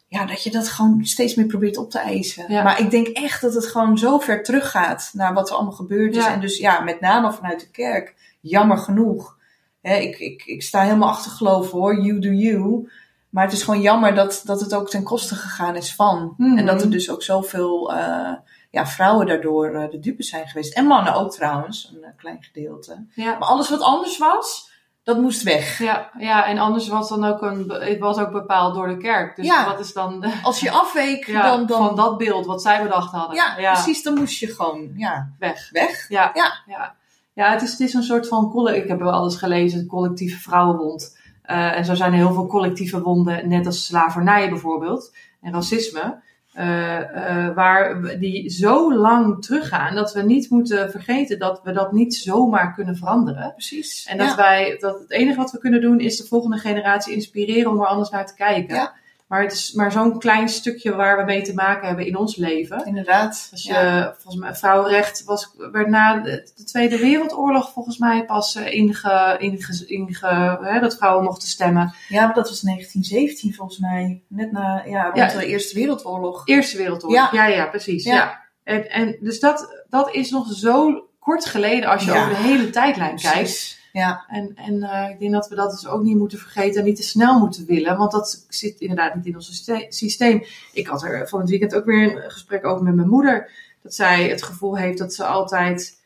[0.08, 2.44] ja, dat je dat gewoon steeds meer probeert op te eisen.
[2.48, 2.62] Ja.
[2.62, 6.16] Maar ik denk echt dat het gewoon zo ver teruggaat naar wat er allemaal gebeurd
[6.16, 6.24] is.
[6.24, 6.32] Ja.
[6.32, 8.14] En dus ja, met name vanuit de kerk,
[8.50, 9.36] jammer genoeg.
[9.80, 12.90] Hè, ik, ik, ik sta helemaal achter geloven hoor, you do you.
[13.30, 16.34] Maar het is gewoon jammer dat, dat het ook ten koste gegaan is van.
[16.36, 16.58] Mhm.
[16.58, 18.32] En dat er dus ook zoveel eh,
[18.70, 20.74] ja, vrouwen daardoor eh, de dupe zijn geweest.
[20.74, 23.06] En mannen ook trouwens, een eh, klein gedeelte.
[23.14, 23.38] Ja.
[23.38, 24.70] Maar alles wat anders was,
[25.02, 25.78] dat moest weg.
[25.78, 29.36] Ja, ja, en anders was dan ook een, het was ook bepaald door de kerk.
[29.36, 29.64] Dus Ja.
[29.66, 32.82] wat is dan de, Als je afweek, ja, dan, dan van dat beeld wat zij
[32.82, 33.36] bedacht hadden?
[33.36, 34.02] Ja, precies.
[34.02, 35.70] Dan moest je gewoon ja, Weg.
[35.70, 36.08] weg.
[36.08, 36.30] Ja,
[36.66, 36.94] Ja.
[37.34, 37.52] Ja.
[37.52, 41.18] het, is, het is een soort van, ik heb wel alles gelezen, collectieve vrouwenwond.
[41.42, 46.22] Eh, en zo zijn er heel veel collectieve wonden, net als slavernij bijvoorbeeld, en racisme.
[46.54, 46.98] eh,
[47.46, 51.92] eh, waar we- die zo lang teruggaan dat we niet moeten vergeten dat we dat
[51.92, 53.52] niet zomaar kunnen veranderen.
[53.52, 54.06] Precies.
[54.06, 54.36] En dat ja.
[54.36, 57.86] wij, dat het enige wat we kunnen doen is de volgende generatie inspireren om er
[57.86, 58.74] anders naar te kijken.
[58.74, 58.94] Ja.
[59.26, 62.36] Maar het is maar zo'n klein stukje waar we mee te maken hebben in ons
[62.36, 62.86] leven.
[62.86, 63.48] Inderdaad.
[63.50, 64.14] Als je, ja.
[64.18, 69.36] volgens mij, vrouwenrecht was, werd na de, de Tweede Wereldoorlog volgens mij pas eh, inge,
[69.38, 71.94] inge, inge, hè, dat vrouwen mochten stemmen.
[72.08, 74.22] ja, maar dat was 1917 volgens mij.
[74.28, 75.38] Net na ja, rond Ja.
[75.38, 76.42] de Eerste Wereldoorlog.
[76.48, 77.32] Eerste Wereldoorlog.
[77.32, 77.54] Ja, Ja.
[77.54, 78.04] ja, precies.
[78.04, 78.42] Ja.
[78.64, 82.70] En, en dus dat, dat is nog zo kort geleden als je over de hele
[82.70, 83.78] tijdlijn kijkt.
[84.00, 86.86] Ja, En, en eh, ik denk dat we dat dus ook niet moeten vergeten en
[86.86, 90.44] niet te snel moeten willen, want dat zit inderdaad niet in ons syste- systeem.
[90.72, 93.50] Ik had er van het weekend ook weer een gesprek over met mijn moeder,
[93.82, 96.00] dat zij het gevoel heeft dat ze altijd,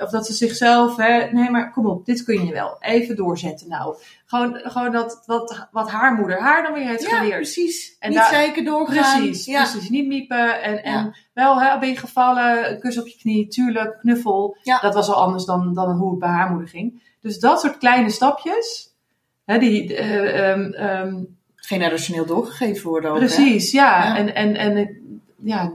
[0.00, 3.68] of dat ze zichzelf, hè, nee maar kom op, dit kun je wel, even doorzetten
[3.68, 3.96] nou.
[4.26, 7.34] Gewoon, gewoon dat, wat, wat haar moeder haar dan weer heeft ja geleerd.
[7.34, 7.96] precies.
[7.98, 9.20] En Niet zeiken doorgaan.
[9.22, 9.62] Precies, Ja.
[9.70, 9.88] precies.
[9.90, 10.62] Niet miepen.
[10.62, 11.14] En, en Ja.
[11.32, 14.56] wel, hè, ben je gevallen, een kus op je knie, tuurlijk, knuffel.
[14.62, 14.78] Ja.
[14.80, 17.04] Dat was al anders dan, dan hoe het bij haar moeder ging.
[17.26, 18.94] Dus dat soort kleine stapjes,
[19.44, 21.22] hè, die, eh, ehm, ehm,
[21.56, 23.16] Generationeel doorgegeven worden ook.
[23.18, 24.04] precies, ja.
[24.04, 24.16] Ja.
[24.16, 24.96] En, en, en het-
[25.42, 25.72] ja,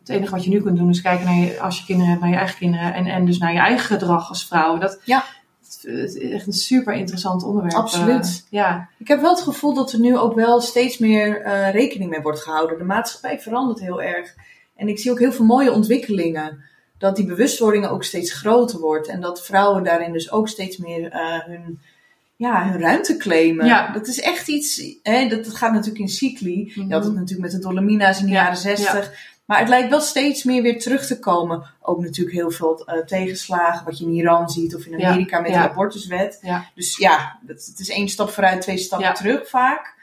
[0.00, 2.22] het enige wat je nu kunt doen is kijken naar je, als je kinderen hebt,
[2.22, 2.94] naar je eigen kinderen.
[2.94, 4.78] En, en dus naar je eigen gedrag als vrouw.
[4.78, 5.24] Dat, Ja.
[5.62, 7.74] het is echt een super interessant onderwerp.
[7.74, 8.24] Absoluut.
[8.44, 11.70] eh, ja, Ik heb wel het gevoel dat er nu ook wel steeds meer eh,
[11.70, 12.78] rekening mee wordt gehouden.
[12.78, 14.34] De maatschappij verandert heel erg.
[14.76, 16.64] En ik zie ook heel veel mooie ontwikkelingen.
[16.98, 19.08] Dat die bewustwording ook steeds groter wordt.
[19.08, 21.80] En dat vrouwen daarin dus ook steeds meer eh, hun,
[22.36, 23.66] ja, hun ruimte claimen.
[23.66, 23.92] Ja.
[23.92, 26.72] Dat is echt iets, hè, dat, dat gaat natuurlijk in cycli.
[26.74, 26.88] Mhm.
[26.88, 29.32] Je had het natuurlijk met de Dolomina's in de Ja, jaren zestig.
[29.44, 31.62] Maar het lijkt wel steeds meer weer terug te komen.
[31.80, 35.40] Ook natuurlijk heel veel eh, tegenslagen, wat je in Iran ziet of in Ja, Amerika
[35.40, 35.62] met ja.
[35.62, 36.38] de abortuswet.
[36.42, 36.70] Ja.
[36.74, 39.14] Dus ja, het, het is één stap vooruit, twee stappen Ja.
[39.14, 39.93] terug vaak.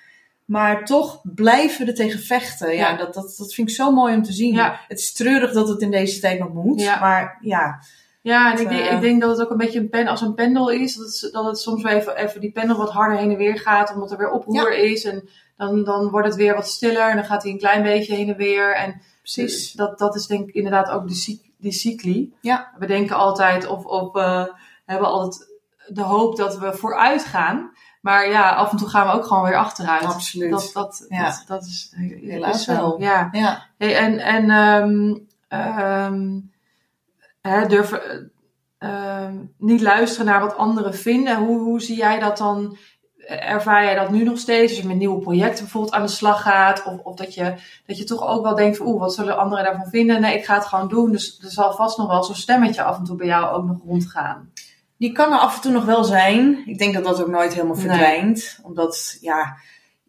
[0.51, 2.75] Maar toch blijven er tegen vechten.
[2.75, 2.97] Ja, Ja.
[2.97, 4.53] Dat, dat, dat vind ik zo mooi om te zien.
[4.53, 4.79] Ja.
[4.87, 6.81] Het is treurig dat het in deze tijd nog moet.
[6.81, 6.99] Ja.
[6.99, 7.79] Maar ja,
[8.21, 8.93] Ja, en ik denk, Eh.
[8.93, 10.95] ik denk dat het ook een beetje een pen, als een pendel is.
[10.95, 13.59] Dat het, dat het soms wel even, even die pendel wat harder heen en weer
[13.59, 15.03] gaat, omdat er weer oproer is.
[15.03, 18.15] En dan, dan wordt het weer wat stiller en dan gaat hij een klein beetje
[18.15, 18.75] heen en weer.
[18.75, 19.71] En precies.
[19.71, 21.07] dat, dat is denk ik inderdaad ook
[21.57, 22.33] die cycli.
[22.41, 22.71] Ja.
[22.77, 24.45] We denken altijd of, of eh,
[24.85, 25.49] hebben altijd
[25.87, 27.71] de hoop dat we vooruit gaan.
[28.01, 30.03] Maar ja, af en toe gaan we ook gewoon weer achteruit.
[30.05, 30.51] Absoluut.
[30.51, 31.23] Dat, dat, Ja.
[31.23, 33.01] dat, dat is Helaas wel.
[33.01, 33.29] Ja.
[33.31, 34.49] Ja, Hey, en en
[35.47, 36.39] ehm,
[37.41, 38.31] hè, durven
[38.77, 41.37] ehm, niet luisteren naar wat anderen vinden.
[41.37, 42.77] Hoe, hoe zie jij dat dan?
[43.27, 44.71] Ervaar jij dat nu nog steeds?
[44.71, 46.83] Als je met nieuwe projecten bijvoorbeeld aan de slag gaat.
[46.83, 47.53] Of, of dat, je,
[47.85, 50.21] dat je toch ook wel denkt van, oeh, wat zullen anderen daarvan vinden?
[50.21, 51.11] Nee, ik ga het gewoon doen.
[51.11, 53.77] Dus er zal vast nog wel zo'n stemmetje af en toe bij jou ook nog
[53.85, 54.51] rondgaan.
[55.01, 56.63] Die kan er af en toe nog wel zijn.
[56.65, 57.85] Ik denk dat dat ook nooit helemaal Nee.
[57.85, 58.59] verdwijnt.
[58.63, 59.57] Omdat, ja,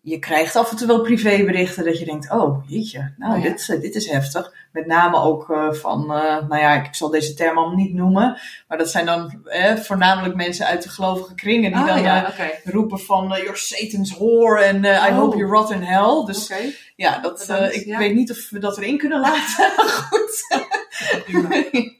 [0.00, 3.48] je krijgt af en toe wel privéberichten dat je denkt, oh, jeetje, nou, Oh ja.
[3.50, 4.52] dit, eh, dit is heftig.
[4.72, 8.38] Met name ook eh, van, eh, nou ja, ik zal deze term allemaal niet noemen.
[8.68, 12.32] Maar dat zijn dan eh, voornamelijk mensen uit de gelovige kringen die Ah, dan ja,
[12.64, 15.18] roepen van, you're Satan's whore en I Oh.
[15.18, 16.24] hope you rot in hell.
[16.26, 16.52] Dus
[16.96, 17.98] ja, dat, Bedankt, ik ja.
[17.98, 19.70] weet niet of we dat erin kunnen laten.
[20.08, 20.46] Goed.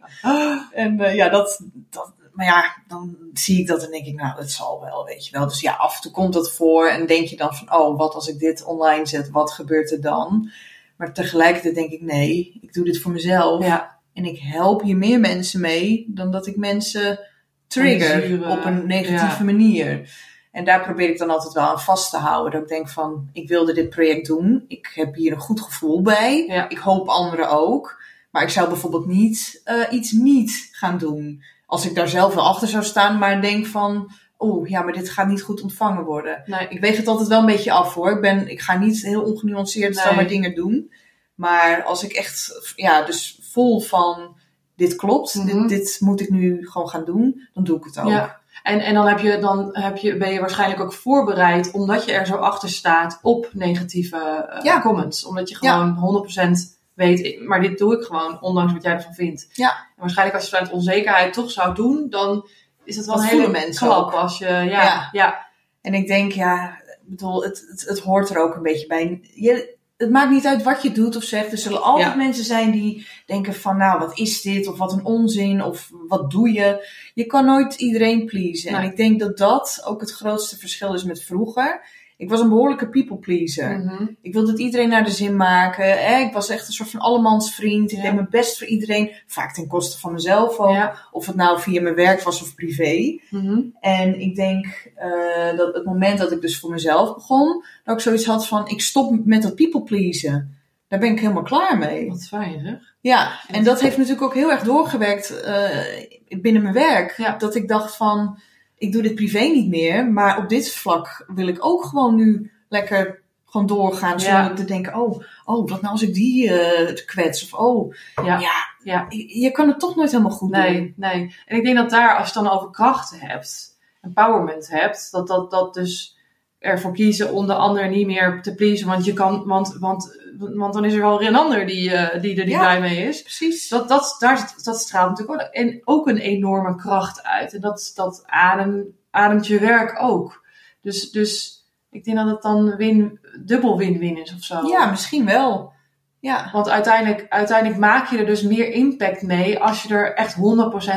[0.73, 4.51] en ja, dat, dat, maar ja, dan zie ik dat en denk ik, nou, dat
[4.51, 5.49] zal wel, weet je wel.
[5.49, 8.15] Dus ja, af en toe komt dat voor en denk je dan van, oh, wat
[8.15, 10.51] als ik dit online zet, wat gebeurt er dan?
[10.97, 13.65] Maar tegelijkertijd denk ik, nee, ik doe dit voor mezelf.
[13.65, 17.21] Ja, En ik help hier meer mensen mee dan dat ik mensen
[17.67, 19.45] trigger Zure, op een negatieve ja.
[19.45, 20.11] manier.
[20.53, 22.53] En daar probeer ik dan altijd wel aan vast te houden.
[22.53, 24.65] Dat ik denk van, ik wilde dit project doen.
[24.69, 26.45] Ik heb hier een goed gevoel bij.
[26.47, 26.69] Ja.
[26.69, 28.03] Ik hoop anderen ook.
[28.31, 31.43] Maar ik zou bijvoorbeeld niet eh, iets niet gaan doen.
[31.73, 34.11] Als ik daar zelf wel achter zou staan, maar denk van...
[34.39, 36.43] Oeh, ja, maar dit gaat niet goed ontvangen worden.
[36.47, 36.67] nee.
[36.69, 38.11] Ik weeg het altijd wel een beetje af hoor.
[38.11, 40.05] Ik, ben, ik ga niet heel ongenuanceerd Nee.
[40.05, 40.93] zomaar dingen doen.
[41.35, 44.37] Maar als ik echt, ja, dus vol van
[44.77, 45.47] dit klopt, Mhm.
[45.47, 48.09] dit, dit moet ik nu gewoon gaan doen, dan doe ik het ook.
[48.11, 48.41] Ja.
[48.63, 52.13] En, en dan, heb je, dan heb je, ben je waarschijnlijk ook voorbereid, omdat je
[52.13, 54.81] er zo achter staat op negatieve eh, Ja.
[54.81, 55.25] comments.
[55.25, 59.15] Omdat je gewoon 100% weet, ik- maar dit doe ik gewoon, ondanks wat jij ervan
[59.15, 59.49] vindt.
[59.53, 59.71] Ja.
[59.71, 62.49] En waarschijnlijk als je het uit onzekerheid toch zou doen, dan
[62.85, 65.09] is het wel Dat een hele mensen klap als je, ja, Ja.
[65.13, 65.47] ja.
[65.81, 69.21] En ik denk, ja, bedoel, het, het, het hoort er ook een beetje bij.
[69.35, 71.53] Je, het maakt niet uit wat je doet of zegt.
[71.53, 72.17] Er zullen altijd Ja.
[72.17, 74.67] mensen zijn die denken van, nou, wat is dit?
[74.67, 75.63] Of wat een onzin?
[75.63, 76.89] Of wat doe je?
[77.15, 78.71] Je kan nooit iedereen pleasen.
[78.71, 81.85] En ik denk dat dat ook het grootste verschil is met vroeger.
[82.23, 83.79] Ik was een behoorlijke people pleaser.
[83.79, 84.07] Mhm.
[84.21, 85.85] Ik wilde het iedereen naar de zin maken.
[85.85, 86.19] Hè?
[86.19, 87.93] Ik was echt een soort van allemans vriend.
[87.93, 89.11] Ik deed mijn best voor iedereen.
[89.27, 90.71] Vaak ten koste van mezelf ook.
[90.71, 91.09] Ja.
[91.11, 93.21] Of het nou via mijn werk was of privé.
[93.31, 93.61] Mhm.
[93.81, 98.03] En ik denk eh, dat het moment dat ik dus voor mezelf begon, dat ik
[98.03, 100.57] zoiets had van, ik stop met dat people pleasen.
[100.89, 102.09] Daar ben ik helemaal klaar mee.
[102.09, 102.95] Wat fijn, zeg.
[103.01, 107.17] Ja, en dat heeft natuurlijk ook heel erg doorgewerkt eh, binnen mijn werk.
[107.17, 107.37] Ja.
[107.37, 108.39] Dat ik dacht van,
[108.83, 112.51] ik doe dit privé niet meer, maar op dit vlak wil ik ook gewoon nu
[112.69, 114.55] lekker gewoon doorgaan zonder Ja.
[114.55, 117.45] te denken, oh, oh, wat nou als ik die eh kwets?
[117.45, 118.39] Of oh, Ja.
[118.39, 118.53] ja,
[118.83, 119.07] Ja.
[119.09, 120.61] je je kan het toch nooit helemaal goed doen.
[120.61, 121.35] Nee, nee.
[121.47, 125.51] En ik denk dat daar, als je dan over krachten hebt, empowerment hebt, dat dat,
[125.51, 126.19] dat dus
[126.59, 128.87] ervoor kiezen om de ander niet meer te pleasen.
[128.89, 130.19] Want, je kan, want, want,
[130.55, 132.61] want dan is er wel een ander die, eh, die er niet Ja.
[132.61, 133.23] blij mee is.
[133.23, 133.69] Precies.
[133.69, 137.55] Dat, dat, daar, dat straalt natuurlijk ook, en ook een enorme kracht uit.
[137.55, 140.47] En dat, dat adem, ademt je werk ook.
[140.81, 144.67] Dus, dus ik denk dat het dan win, dubbel win-win is of zo.
[144.69, 145.73] Ja, misschien wel.
[146.21, 146.49] Ja.
[146.53, 150.41] Want uiteindelijk, uiteindelijk maak je er dus meer impact mee als je er echt 100%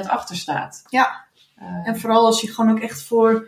[0.07, 0.83] achter staat.
[0.89, 1.23] Ja.
[1.55, 3.47] Eh, En vooral als je gewoon ook echt voor,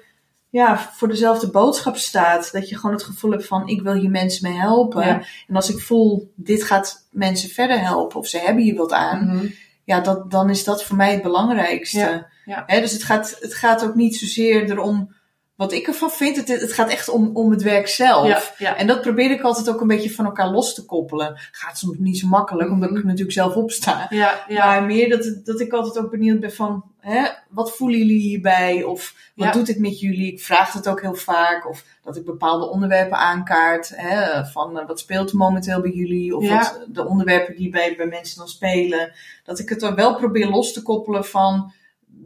[0.50, 2.52] ja, voor dezelfde boodschap staat.
[2.52, 5.06] Dat je gewoon het gevoel hebt van ik wil hier mensen mee helpen.
[5.06, 5.22] Ja.
[5.48, 9.26] En als ik voel dit gaat mensen verder helpen of ze hebben hier wat aan.
[9.26, 9.46] mhm.
[9.84, 11.98] Ja, dat, dan is dat voor mij het belangrijkste.
[11.98, 12.64] Ja, ja.
[12.66, 15.16] Hè, dus het gaat, het gaat ook niet zozeer erom
[15.58, 16.36] wat ik ervan vind.
[16.36, 18.28] Het, het gaat echt om, om het werk zelf.
[18.28, 18.76] Ja, ja.
[18.76, 21.40] En dat probeer ik altijd ook een beetje van elkaar los te koppelen.
[21.52, 23.00] Gaat soms niet zo makkelijk, omdat ik Mhm.
[23.02, 24.06] er natuurlijk zelf op sta.
[24.10, 24.66] Ja, ja.
[24.66, 28.84] Maar meer dat, dat ik altijd ook benieuwd ben van, hè, wat voelen jullie hierbij?
[28.84, 30.32] Of wat doet het met jullie?
[30.32, 31.70] Ik vraag het ook heel vaak.
[31.70, 33.92] Of dat ik bepaalde onderwerpen aankaart.
[33.96, 36.36] Hè, van eh, wat speelt er momenteel bij jullie?
[36.36, 39.12] Of wat, de onderwerpen die bij, bij mensen dan spelen.
[39.44, 41.74] Dat ik het dan wel probeer los te koppelen van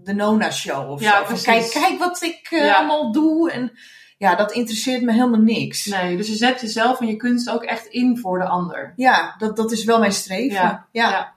[0.04, 0.90] de Nona-show.
[0.92, 1.24] Of Ja, zo.
[1.24, 1.44] Precies.
[1.46, 2.76] kijk, kijk wat ik eh, Ja.
[2.76, 3.52] allemaal doe.
[3.52, 3.72] En
[4.18, 5.86] ja, dat interesseert me helemaal niks.
[5.86, 8.94] Nee, dus je zet jezelf en je kunst ook echt in voor de ander.
[8.96, 10.56] Ja, dat, dat is wel mijn streven.
[10.56, 11.34] Ja, ja.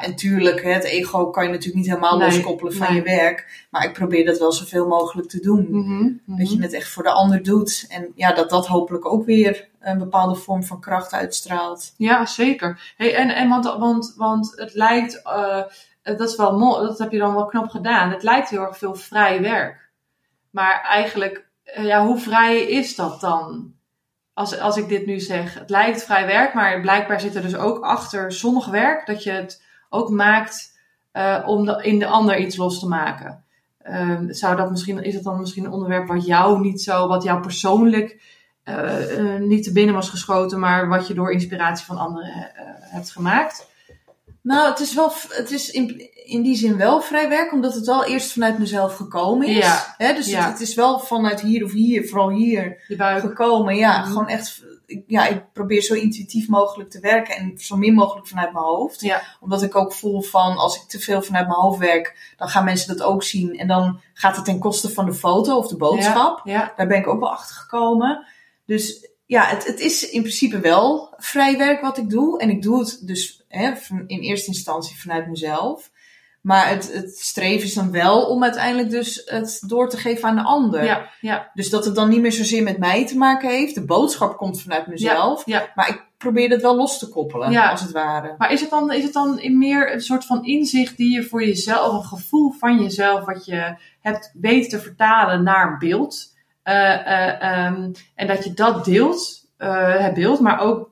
[0.00, 2.96] En tuurlijk, het ego kan je natuurlijk niet helemaal Nee, loskoppelen van nee.
[2.96, 3.66] je werk.
[3.70, 5.66] Maar ik probeer dat wel zoveel mogelijk te doen.
[5.70, 7.84] Mhm, Dat je het echt voor de ander doet.
[7.88, 11.92] En ja, dat dat hopelijk ook weer een bepaalde vorm van kracht uitstraalt.
[11.96, 12.92] Ja, zeker.
[12.96, 15.62] Hey, en, en want, want, want het lijkt, eh,
[16.16, 18.10] dat is wel mooi, dat heb je dan wel knap gedaan.
[18.10, 19.90] Het lijkt heel erg veel vrij werk.
[20.50, 23.72] Maar eigenlijk, eh, ja, hoe vrij is dat dan?
[24.34, 25.54] Als, als ik dit nu zeg.
[25.54, 29.06] Het lijkt vrij werk, maar blijkbaar zit er dus ook achter zonnig werk.
[29.06, 30.78] Dat je het ook maakt
[31.12, 33.44] eh, om in de ander iets los te maken.
[33.78, 37.22] Ehm, zou dat misschien, is het dan misschien een onderwerp wat jou niet zo, wat
[37.22, 38.20] jou persoonlijk
[38.68, 42.64] eh, eh, niet te binnen was geschoten, maar wat je door inspiratie van anderen eh,
[42.78, 43.67] hebt gemaakt?
[44.42, 47.86] Nou, het is, wel, het is in, in die zin wel vrij werk, omdat het
[47.86, 49.56] wel eerst vanuit mezelf gekomen is.
[49.56, 49.94] Ja.
[49.98, 50.40] Hè, dus Ja.
[50.42, 52.82] het, het is wel vanuit hier of hier, vooral hier,
[53.20, 53.76] gekomen.
[53.76, 54.06] Ja, Mhm.
[54.08, 54.64] gewoon echt.
[55.06, 59.00] Ja, ik probeer zo intuïtief mogelijk te werken en zo min mogelijk vanuit mijn hoofd.
[59.00, 59.22] Ja.
[59.40, 62.64] Omdat ik ook voel van als ik te veel vanuit mijn hoofd werk, dan gaan
[62.64, 63.58] mensen dat ook zien.
[63.58, 66.40] En dan gaat het ten koste van de foto of de boodschap.
[66.44, 68.26] Ja, Daar ben ik ook wel achter gekomen.
[68.66, 72.38] Dus ja, het, het is in principe wel vrij werk wat ik doe.
[72.40, 73.72] En ik doe het dus hè,
[74.06, 75.90] in eerste instantie vanuit mezelf.
[76.40, 80.36] Maar het, het streven is dan wel om uiteindelijk dus het door te geven aan
[80.36, 80.84] de ander.
[80.84, 83.74] ja, ja, Dus dat het dan niet meer zozeer met mij te maken heeft.
[83.74, 85.42] De boodschap komt vanuit mezelf.
[85.46, 85.72] ja.
[85.74, 87.70] Maar ik probeer het wel los te koppelen, Ja.
[87.70, 88.34] als het ware.
[88.38, 91.22] Maar is het, dan, is het dan in meer een soort van inzicht die je
[91.22, 96.36] voor jezelf, een gevoel van jezelf, wat je hebt weten te vertalen naar beeld?
[96.68, 100.90] Eh, eh, ehm, en dat je dat deelt, eh, het beeld, maar ook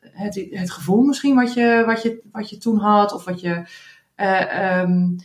[0.00, 3.64] het, het gevoel misschien wat je, wat, je, wat je toen had, of wat je.
[4.14, 5.16] ehm,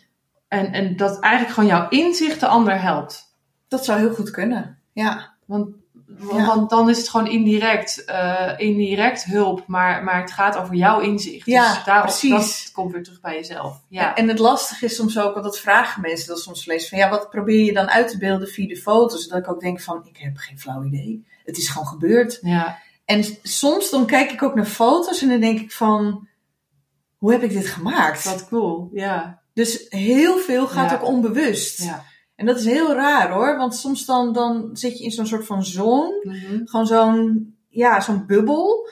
[0.47, 3.37] en, en dat eigenlijk gewoon jouw inzicht de ander helpt.
[3.67, 4.79] Dat zou heel goed kunnen.
[4.91, 5.35] Ja.
[5.45, 5.75] Want,
[6.17, 6.45] Ja.
[6.45, 10.99] want dan is het gewoon indirect, eh, indirect hulp, maar, maar het gaat over jouw
[10.99, 11.45] inzicht.
[11.45, 12.63] Ja, dus precies.
[12.63, 13.81] Dat komt weer terug bij jezelf.
[13.87, 16.97] Ja, En het lastige is soms ook, want dat vragen mensen dat soms lees van
[16.97, 19.27] ja, wat probeer je dan uit te beelden via de foto's?
[19.27, 21.25] Dat ik ook denk van, ik heb geen flauw idee.
[21.45, 22.39] Het is gewoon gebeurd.
[22.41, 26.27] ja, En soms dan kijk ik ook naar foto's en dan denk ik van,
[27.17, 28.23] hoe heb ik dit gemaakt?
[28.23, 28.89] wat cool.
[28.93, 30.95] Ja, Dus heel veel gaat Ja.
[30.95, 31.83] ook onbewust.
[31.83, 32.03] ja,
[32.39, 35.45] En dat is heel raar hoor, want soms dan, dan zit je in zo'n soort
[35.45, 36.19] van zone.
[36.23, 36.61] Mhm.
[36.65, 38.89] Gewoon zo'n, ja, zo'n bubbel.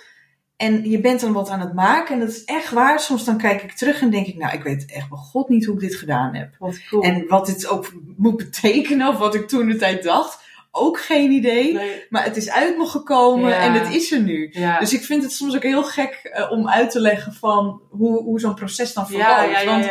[0.58, 2.14] En je bent dan wat aan het maken.
[2.14, 3.00] En dat is echt waar.
[3.00, 5.66] Soms dan kijk ik terug en denk ik, nou, ik weet echt bij god niet
[5.66, 6.56] hoe ik dit gedaan heb.
[6.60, 7.04] Wat cool.
[7.04, 10.39] En wat dit ook moet betekenen, of wat ik toen de tijd dacht,
[10.72, 11.74] ook geen idee.
[11.74, 12.06] Nee.
[12.10, 13.58] Maar het is uit me gekomen Ja.
[13.58, 14.50] en het is er nu.
[14.52, 14.80] Ja.
[14.80, 18.24] Dus ik vind het soms ook heel gek eh, om uit te leggen van hoe,
[18.24, 19.52] hoe zo'n proces dan verloopt.
[19.52, 19.86] ja, Want.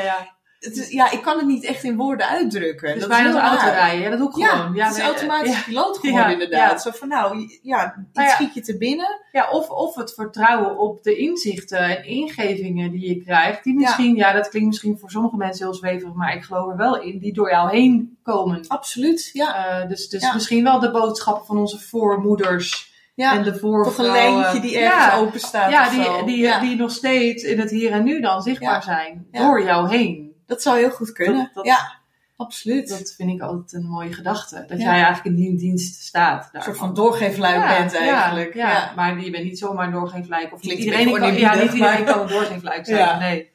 [0.67, 2.95] Het is, ja, ik kan het niet echt in woorden uitdrukken.
[2.95, 4.01] Is dat bijna als autorijden.
[4.01, 4.75] Ja, dat doe ik Ja, gewoon.
[4.75, 5.63] Ja, het is automatisch ja.
[5.63, 6.51] piloot inderdaad.
[6.51, 6.79] ja.
[6.79, 8.29] Zo van nou, ja, ja.
[8.29, 9.21] schiet je te binnen.
[9.33, 13.65] Ja, of, of het vertrouwen op de inzichten en ingevingen die je krijgt.
[13.65, 14.33] Die misschien, ja.
[14.33, 17.33] dat klinkt misschien voor sommige mensen heel zweverig, maar ik geloof er wel in, die
[17.33, 18.65] door jou heen komen.
[18.69, 19.81] Absoluut, ja.
[19.81, 23.37] Eh, dus dus misschien wel de boodschappen van onze voormoeders ja.
[23.37, 23.59] en de.
[23.59, 27.61] Toch een lijntje die ergens ja, open staat Ja, die, die, die nog steeds in
[27.61, 29.27] het hier en nu dan zichtbaar zijn.
[29.31, 30.26] Door jou heen.
[30.47, 31.37] Dat zou heel goed kunnen.
[31.45, 31.93] Dat- dat- ja,
[32.37, 32.89] absoluut.
[32.89, 34.65] Dat vind ik altijd een mooie gedachte.
[34.69, 34.85] Dat Ja.
[34.85, 36.49] jij eigenlijk in die dienst staat.
[36.53, 38.55] een soort van doorgeefluik Ja, bent eigenlijk.
[38.55, 40.53] Ja, maar je bent niet zomaar doorgeefluik.
[40.53, 43.19] Of Klinkt een iedereen, kan, ja, niet iedereen kan een doorgeefluik zijn.
[43.19, 43.51] Nee.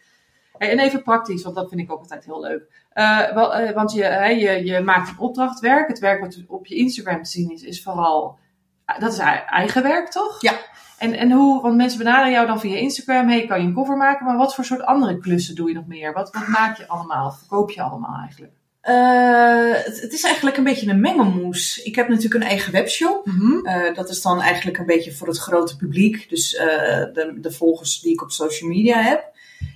[0.57, 2.63] Hey, En even praktisch, want dat vind ik ook altijd heel leuk.
[2.93, 4.03] Eh, wel, eh, want je,
[4.39, 5.87] je, je maakt een opdrachtwerk.
[5.87, 8.37] Het werk wat op je Instagram te zien is, is vooral...
[8.85, 10.41] eh, Dat is ei- eigen werk, toch?
[10.41, 10.53] Ja.
[11.01, 13.27] En, en hoe, want mensen benaderen jou dan via Instagram.
[13.27, 14.25] Hey, kan je een cover maken?
[14.25, 16.13] Maar wat voor soort andere klussen doe je nog meer?
[16.13, 17.27] Wat, wat maak je allemaal?
[17.27, 18.51] Of verkoop je allemaal eigenlijk?
[18.81, 21.81] Eh, het, het is eigenlijk een beetje een mengelmoes.
[21.83, 23.27] Ik heb natuurlijk een eigen webshop.
[23.63, 26.29] Eh, dat is dan eigenlijk een beetje voor het grote publiek.
[26.29, 26.67] Dus eh,
[27.13, 29.23] de, de volgers die ik op social media heb.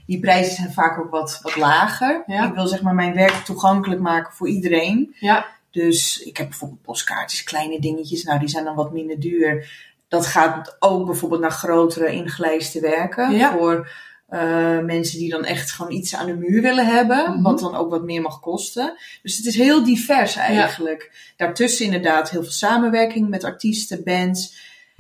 [0.06, 2.24] Die prijzen zijn vaak ook wat, wat lager.
[2.28, 2.48] Ja.
[2.48, 5.16] Ik wil zeg maar mijn werk toegankelijk maken voor iedereen.
[5.20, 5.46] Ja.
[5.72, 8.24] Dus ik heb bijvoorbeeld postkaartjes, kleine dingetjes.
[8.24, 9.68] Nou, die zijn dan wat minder duur.
[10.08, 13.32] Dat gaat ook bijvoorbeeld naar grotere ingelijste werken.
[13.32, 13.52] Ja.
[13.52, 13.90] Voor
[14.28, 17.32] eh, mensen die dan echt gewoon iets aan de muur willen hebben.
[17.32, 17.42] Mhm.
[17.42, 18.98] Wat dan ook wat meer mag kosten.
[19.22, 21.34] Dus het is heel divers eigenlijk.
[21.38, 24.58] Daartussen inderdaad heel veel samenwerking met artiesten, bands.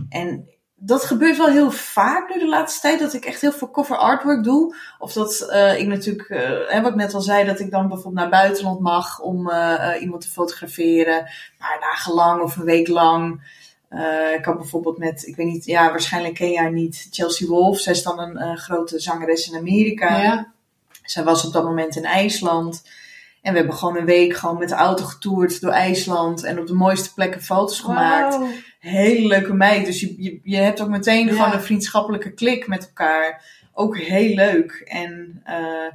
[0.09, 2.99] En dat gebeurt wel heel vaak nu de laatste tijd.
[2.99, 4.75] Dat ik echt heel veel cover artwork doe.
[4.99, 6.29] Of dat eh, ik natuurlijk,
[6.67, 9.51] hè, wat ik net al zei, dat ik dan bijvoorbeeld naar buitenland mag om
[9.99, 11.17] iemand te fotograferen.
[11.17, 13.41] Een paar dagen lang of een week lang.
[13.89, 17.79] Eh, ik had bijvoorbeeld met, ik weet niet, ja, waarschijnlijk ken jij niet, Chelsea Wolf.
[17.79, 20.21] Zij is dan een grote zangeres in Amerika.
[20.21, 20.51] Ja.
[21.03, 22.83] Zij was op dat moment in IJsland.
[23.41, 26.43] En we hebben gewoon een week gewoon met de auto getoerd door IJsland.
[26.43, 28.37] En op de mooiste plekken foto's gemaakt.
[28.79, 29.85] Hele leuke meid.
[29.85, 31.31] Dus je, je, je hebt ook meteen Ja.
[31.33, 33.43] gewoon een vriendschappelijke klik met elkaar.
[33.73, 34.71] Ook heel leuk.
[34.85, 35.93] En eh,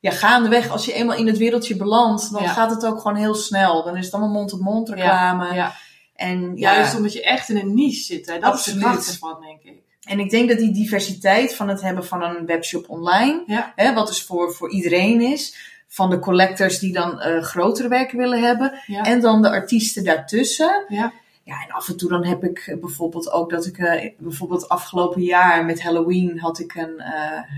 [0.00, 2.48] ja, gaandeweg, als je eenmaal in het wereldje belandt, dan Ja.
[2.48, 3.84] gaat het ook gewoon heel snel.
[3.84, 5.54] Dan is het allemaal mond-op-mond reclame.
[5.54, 5.72] Ja.
[6.14, 8.26] En ja, Juist omdat je echt in een niche zit.
[8.26, 8.32] Hè?
[8.38, 8.78] Dat is Absoluut.
[8.82, 9.80] de kracht ervan, denk ik.
[10.02, 13.72] En ik denk dat die diversiteit van het hebben van een webshop online, Ja.
[13.76, 18.18] hè, wat dus voor, voor iedereen is, van de collectors die dan eh, grotere werken
[18.18, 19.02] willen hebben, Ja.
[19.04, 20.84] en dan de artiesten daartussen.
[20.88, 21.12] Ja.
[21.44, 24.68] Ja, en af en toe dan heb ik eh, bijvoorbeeld ook dat ik, eh, bijvoorbeeld
[24.68, 27.02] afgelopen jaar met Halloween had ik een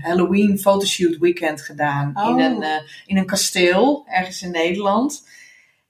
[0.01, 2.29] Halloween photoshoot weekend gedaan Oh.
[2.29, 2.69] in, een, eh,
[3.05, 5.27] in een kasteel ergens in Nederland.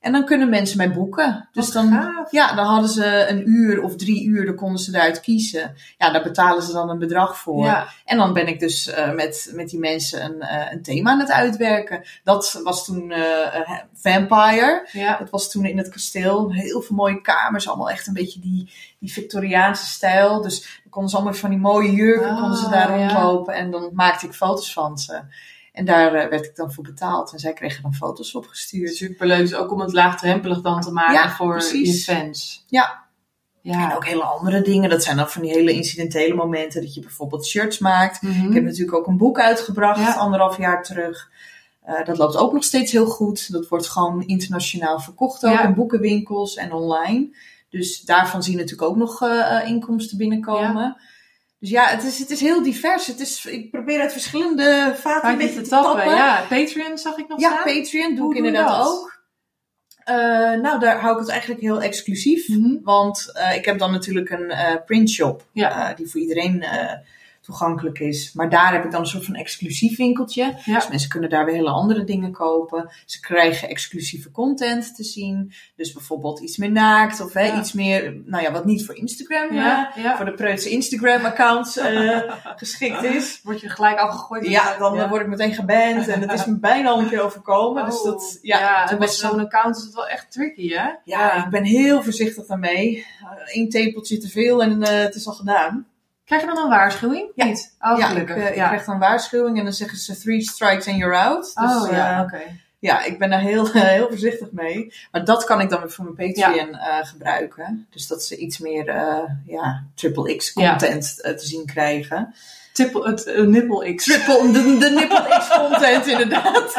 [0.05, 1.49] En dan kunnen mensen mij boeken.
[1.51, 2.31] Dus Wat dan, gaaf.
[2.31, 5.75] ja, dan hadden ze een uur of drie uur, dan konden ze eruit kiezen.
[5.97, 7.65] Ja, daar betalen ze dan een bedrag voor.
[7.65, 7.87] Ja.
[8.05, 11.19] En dan ben ik dus eh, met, met die mensen een, eh, een thema aan
[11.19, 12.03] het uitwerken.
[12.23, 13.61] Dat was toen eh,
[13.93, 14.87] Vampire.
[14.91, 15.17] Ja.
[15.17, 16.53] Dat was toen in het kasteel.
[16.53, 17.67] Heel veel mooie kamers.
[17.67, 20.41] Allemaal echt een beetje die, die Victoriaanse stijl.
[20.41, 23.07] Dus dan konden ze allemaal van die mooie jurken Ah, konden ze daar ja.
[23.07, 23.53] rondlopen.
[23.53, 25.21] En dan maakte ik foto's van ze.
[25.75, 27.31] En daar eh, werd ik dan voor betaald.
[27.33, 28.95] En zij kregen dan foto's opgestuurd.
[28.95, 29.39] Superleuk.
[29.39, 32.05] Dus ook om het laagdrempelig dan te maken Ja, voor precies.
[32.05, 32.65] je fans.
[32.67, 33.03] Ja.
[33.61, 33.89] Ja.
[33.89, 34.89] En ook hele andere dingen.
[34.89, 36.81] Dat zijn dan van die hele incidentele momenten.
[36.81, 38.21] Dat je bijvoorbeeld shirts maakt.
[38.21, 38.47] Mhm.
[38.47, 40.13] Ik heb natuurlijk ook een boek uitgebracht, Ja.
[40.13, 41.29] anderhalf jaar terug.
[41.81, 43.51] Eh, dat loopt ook nog steeds heel goed.
[43.51, 45.63] Dat wordt gewoon internationaal verkocht ook Ja.
[45.63, 47.35] in boekenwinkels en online.
[47.69, 50.97] Dus daarvan zie je natuurlijk ook nog eh, inkomsten binnenkomen.
[51.65, 53.07] Dus ja, het is, het is heel divers.
[53.07, 55.91] Het is, ik probeer uit verschillende vaten een Vaak beetje te tappen.
[55.95, 56.15] tappen.
[56.15, 57.63] Ja, Patreon zag ik nog Ja, staan.
[57.63, 58.87] Patreon doe Hoe ik doe inderdaad dat?
[58.87, 59.19] ook.
[60.03, 60.15] Eh,
[60.61, 62.47] nou, daar hou ik het eigenlijk heel exclusief.
[62.47, 62.75] Mhm.
[62.83, 65.45] Want eh, ik heb dan natuurlijk een eh printshop.
[65.51, 65.93] Ja.
[65.93, 66.65] die voor iedereen
[67.45, 68.31] toegankelijk is.
[68.33, 70.53] Maar daar heb ik dan een soort van exclusief winkeltje.
[70.65, 70.75] Ja.
[70.75, 72.89] Dus mensen kunnen daar weer hele andere dingen kopen.
[73.05, 75.53] Ze krijgen exclusieve content te zien.
[75.75, 77.21] Dus bijvoorbeeld iets meer naakt.
[77.21, 77.59] Of hè, Ja.
[77.59, 79.53] iets meer, nou ja, wat niet voor Instagram.
[79.53, 82.19] Ja, voor de preutse Instagram accounts eh,
[82.61, 83.39] geschikt is.
[83.43, 84.45] Word je gelijk afgegooid?
[84.47, 86.07] Ja, dan eh, word ik meteen geband.
[86.07, 87.85] En het is me bijna al een keer overkomen.
[87.85, 88.03] dus Oh.
[88.05, 90.89] dat, ja, en met zo'n account is het wel echt tricky, hè?
[91.03, 93.05] ja, ik ben heel voorzichtig daarmee.
[93.45, 95.85] Eén tepeltje te veel en eh, het is al gedaan.
[96.25, 97.31] Krijg je dan een waarschuwing?
[97.35, 97.45] Ja.
[97.45, 97.75] Niet?
[97.79, 98.35] Oh, ja, ik, gelukkig.
[98.35, 98.67] eh, ik ja.
[98.67, 101.53] krijg dan waarschuwing en dan zeggen ze three strikes and you're out.
[101.55, 102.41] Dus, oh, ja, eh, oké.
[102.79, 104.93] ja, ik ben daar heel, heel voorzichtig mee.
[105.11, 107.87] Maar dat kan ik dan weer voor mijn Patreon eh, gebruiken.
[107.89, 108.85] Dus dat ze iets meer
[109.45, 112.33] ja, triple X content te zien krijgen.
[112.73, 114.03] Triple, het uh, nipple X.
[114.03, 116.73] Triple, de, de nipple X content inderdaad.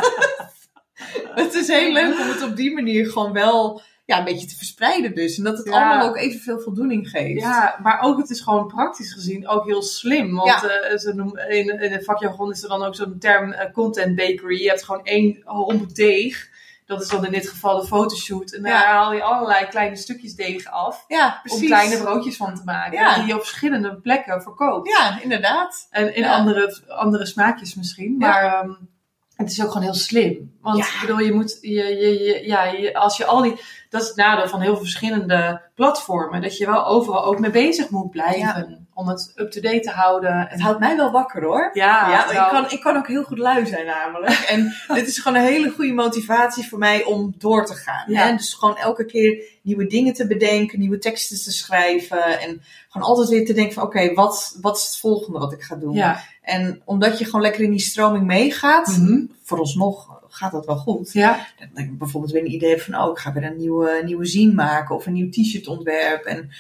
[1.43, 4.57] het is heel leuk om het op die manier gewoon wel ja, een beetje te
[4.57, 5.39] verspreiden dus.
[5.39, 7.41] En dat het allemaal ook evenveel voldoening geeft.
[7.41, 10.35] Ja, maar ook het is gewoon praktisch gezien ook heel slim.
[10.35, 10.99] Want ja.
[10.99, 14.63] ze noemen, in, in het vakjargon is er dan ook zo'n term content bakery.
[14.63, 16.55] Je hebt gewoon één homp deeg.
[16.85, 18.53] Dat is dan in dit geval de fotoshoot.
[18.53, 21.05] En daar haal je allerlei kleine stukjes deeg af.
[21.09, 21.61] Ja, precies.
[21.61, 23.15] Om kleine broodjes van te maken.
[23.15, 24.89] Die je op verschillende plekken verkoopt.
[24.89, 25.87] Ja, inderdaad.
[25.91, 28.17] En in andere, andere smaakjes misschien.
[28.17, 28.89] Maar um,
[29.37, 30.55] het is ook gewoon heel slim.
[30.61, 33.61] Want ik bedoel, je moet, je, je, je, ja, je, als je al die,
[33.91, 37.51] dat is het nadeel van heel veel verschillende platformen, dat je wel overal ook mee
[37.51, 38.89] bezig moet blijven.
[38.95, 40.47] Om het up-to-date te houden.
[40.49, 41.71] Het houdt mij wel wakker hoor.
[41.73, 44.33] Ja, ja ik, kan, ik kan ook heel goed lui zijn namelijk.
[44.33, 48.15] en dit is gewoon een hele goede motivatie voor mij om door te gaan.
[48.15, 48.37] Hè?
[48.37, 52.41] Dus gewoon elke keer nieuwe dingen te bedenken, nieuwe teksten te schrijven.
[52.41, 55.63] En gewoon altijd weer te denken van oké, wat, wat is het volgende wat ik
[55.63, 55.95] ga doen?
[55.95, 56.23] Ja.
[56.47, 59.25] En omdat je gewoon lekker in die stroming meegaat, Mhm.
[59.43, 61.13] vooralsnog gaat dat wel goed.
[61.13, 64.01] Ja, Dat ik bijvoorbeeld weer een idee heb van, oh, ik ga weer een nieuwe,
[64.05, 66.25] nieuwe zine maken of een nieuw t-shirt ontwerp.
[66.25, 66.51] En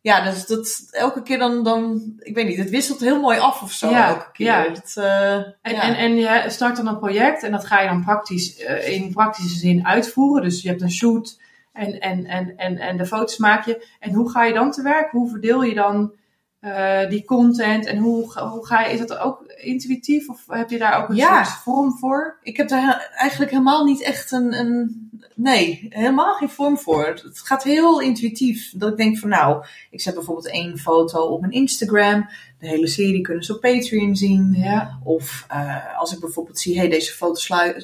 [0.00, 3.62] ja, dus dat elke keer dan, dan, ik weet niet, het wisselt heel mooi af
[3.62, 4.46] of zo Ja, elke keer.
[4.46, 4.68] ja.
[4.68, 5.82] Dat, eh, En, ja.
[5.82, 9.12] en, en je start dan een project en dat ga je dan praktisch eh, in
[9.12, 10.42] praktische zin uitvoeren.
[10.44, 11.40] Dus je hebt een shoot
[11.72, 13.86] en, en, en, en, en de foto's maak je.
[14.00, 15.10] En hoe ga je dan te werk?
[15.10, 16.12] Hoe verdeel je dan
[16.60, 17.86] eh, die content?
[17.86, 21.08] En hoe, ga- hoe ga je, is dat ook intuïtief of heb je daar ook
[21.08, 21.44] een Ja.
[21.44, 22.38] soort vorm voor?
[22.42, 27.06] ik heb daar eigenlijk helemaal niet echt een, een, nee, helemaal geen vorm voor.
[27.06, 28.72] Het gaat heel intuïtief.
[28.76, 32.28] Dat ik denk van, nou, ik zet bijvoorbeeld één foto op mijn Instagram.
[32.58, 34.54] De hele serie kunnen ze op Patreon zien.
[34.56, 37.40] Ja, Of eh, als ik bijvoorbeeld zie, hey, deze foto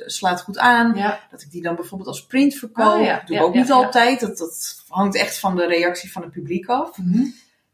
[0.06, 0.94] slaat goed aan.
[0.96, 2.94] ja, Dat ik die dan bijvoorbeeld als print verkoop.
[2.94, 4.20] Oh ja, Doe ik ook niet altijd.
[4.20, 6.98] Dat, dat hangt echt van de reactie van het publiek af.
[6.98, 7.24] Mhm.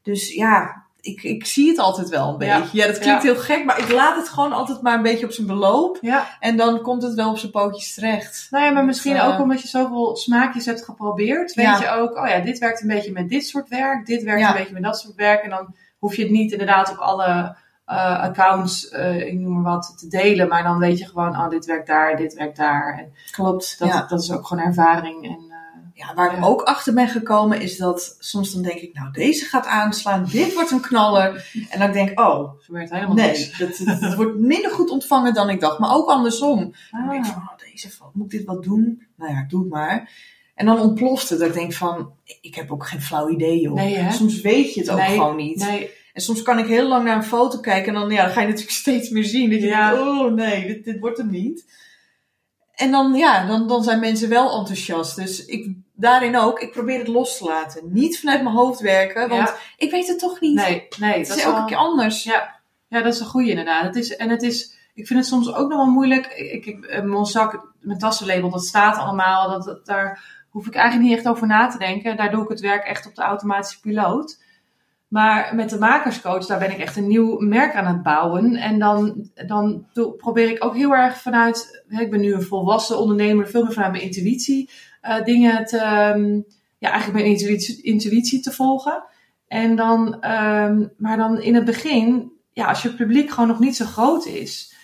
[0.03, 2.69] Dus ja, ik, ik zie het altijd wel een beetje.
[2.79, 3.33] Ja, dat klinkt ja.
[3.33, 5.99] heel gek, maar ik laat het gewoon altijd maar een beetje op zijn beloop.
[6.01, 6.27] ja.
[6.41, 8.47] En dan komt het wel op zijn pootjes terecht.
[8.51, 11.55] Nou ja, maar misschien eh, ook omdat je zoveel smaakjes hebt geprobeerd.
[11.55, 14.07] Weet je ook, oh ja, dit werkt een beetje met dit soort werk.
[14.07, 15.43] Dit werkt een beetje met dat soort werk.
[15.43, 19.73] En dan hoef je het niet inderdaad op alle eh, accounts, eh, ik noem maar
[19.73, 20.49] wat, te delen.
[20.49, 22.99] Maar dan weet je gewoon, oh, dit werkt daar, dit werkt daar.
[22.99, 23.79] En Klopt.
[23.79, 25.25] dat, dat is ook gewoon ervaring.
[25.25, 25.50] En,
[26.07, 29.45] ja, waar ik ook achter ben gekomen is dat soms dan denk ik, nou deze
[29.45, 31.51] gaat aanslaan, dit wordt een knaller.
[31.71, 33.59] En dan denk ik, oh werkt helemaal nee, niks.
[33.59, 35.79] het, het, wordt minder goed ontvangen dan ik dacht.
[35.79, 36.75] Maar ook andersom.
[36.91, 37.37] Dan denk ik Ah.
[37.37, 39.07] van, oh, deze moet ik dit wat doen?
[39.17, 40.11] Nou ja, doe het maar.
[40.55, 41.39] En dan ontploft het.
[41.39, 43.75] Dat ik denk van, ik heb ook geen flauw idee, joh.
[43.75, 44.11] Nee?
[44.11, 45.59] Soms weet je het ook Nee, gewoon niet.
[45.59, 48.33] Nee, En soms kan ik heel lang naar een foto kijken en dan, ja, dan
[48.33, 49.51] ga je natuurlijk steeds meer zien.
[49.51, 49.91] Dat je Ja.
[49.91, 51.65] denkt, oh nee, dit, dit wordt hem niet.
[52.75, 55.17] En dan, ja, dan, dan zijn mensen wel enthousiast.
[55.17, 57.93] Dus ik, daarin ook, ik probeer het los te laten.
[57.93, 59.55] Niet vanuit mijn hoofd werken, want Ja.
[59.77, 60.55] ik weet het toch niet.
[60.55, 61.19] nee, nee.
[61.19, 62.25] het dat is elke wel- keer anders.
[62.25, 63.85] Ja, ja, dat is een goede inderdaad.
[63.85, 66.27] Het is, en het is, ik vind het soms ook nog wel moeilijk.
[66.27, 69.51] Ik, ik, eh, mijn zak, mijn tassenlabel, dat staat allemaal.
[69.51, 72.17] Dat, dat, daar hoef ik eigenlijk niet echt over na te denken.
[72.17, 74.39] Daar doe ik het werk echt op de automatische piloot.
[75.09, 78.57] Maar met de makerscoach, daar ben ik echt een nieuw merk aan het bouwen.
[78.57, 79.87] En dan, dan
[80.17, 83.73] probeer ik ook heel erg vanuit, hè, ik ben nu een volwassen ondernemer, veel meer
[83.73, 84.71] vanuit mijn intuïtie,
[85.01, 86.41] eh, dingen te, ehm,
[86.79, 89.05] ja, eigenlijk mijn intuïtie, intuïtie te volgen.
[89.49, 93.77] En dan, ehm, maar dan in het begin, ja, als je publiek gewoon nog niet
[93.77, 94.75] zo groot is,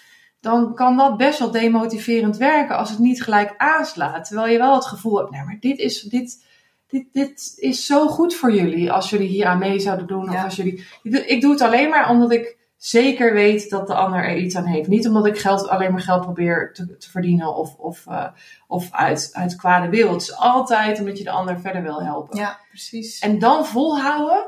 [0.41, 4.27] dan kan dat best wel demotiverend werken als het niet gelijk aanslaat.
[4.27, 6.45] Terwijl je wel het gevoel hebt, nou, maar dit is, dit,
[6.87, 10.31] dit, dit is zo goed voor jullie als jullie hier aan mee zouden doen.
[10.31, 14.25] Of als jullie, ik doe het alleen maar omdat ik zeker weet dat de ander
[14.25, 14.89] er iets aan heeft.
[14.89, 18.27] Niet omdat ik geld, alleen maar geld probeer te, te verdienen of, of, eh,
[18.67, 20.13] of uit, uit kwade wil.
[20.13, 22.39] Het is altijd omdat je de ander verder wil helpen.
[22.39, 23.19] Ja, precies.
[23.19, 24.47] En dan volhouden,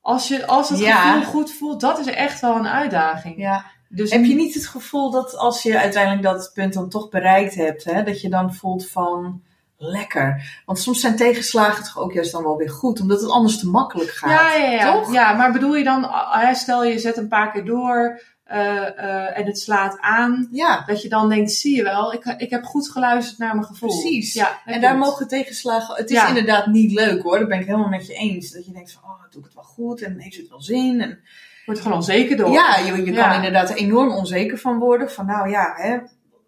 [0.00, 1.12] als, je, als het Ja.
[1.12, 3.36] gevoel goed voelt, dat is echt wel een uitdaging.
[3.38, 3.64] ja.
[3.88, 7.54] Dus Heb je niet het gevoel dat als je uiteindelijk dat punt dan toch bereikt
[7.54, 9.42] hebt, hè, dat je dan voelt van
[9.76, 10.60] lekker?
[10.66, 13.68] Want soms zijn tegenslagen toch ook juist dan wel weer goed, omdat het anders te
[13.68, 14.30] makkelijk gaat.
[14.30, 14.92] Ja, ja, ja.
[14.92, 15.12] Toch?
[15.12, 19.38] ja, maar bedoel je dan, hè, stel je zet een paar keer door eh, eh,
[19.38, 22.64] en het slaat aan, Ja, dat je dan denkt, zie je wel, ik, ik heb
[22.64, 23.88] goed geluisterd naar mijn gevoel.
[23.88, 24.34] Precies.
[24.34, 25.94] Ja, en daar mogen tegenslagen.
[25.96, 26.28] Het is Ja.
[26.28, 28.50] inderdaad niet leuk hoor, dat ben ik helemaal met je eens.
[28.50, 31.00] Dat je denkt van, oh, doe ik het wel goed en heeft het wel zin?
[31.00, 31.18] En
[31.66, 32.50] Wordt gewoon onzeker door.
[32.52, 35.10] ja, je, je kan inderdaad er enorm onzeker van worden.
[35.10, 35.98] Van nou ja, hè,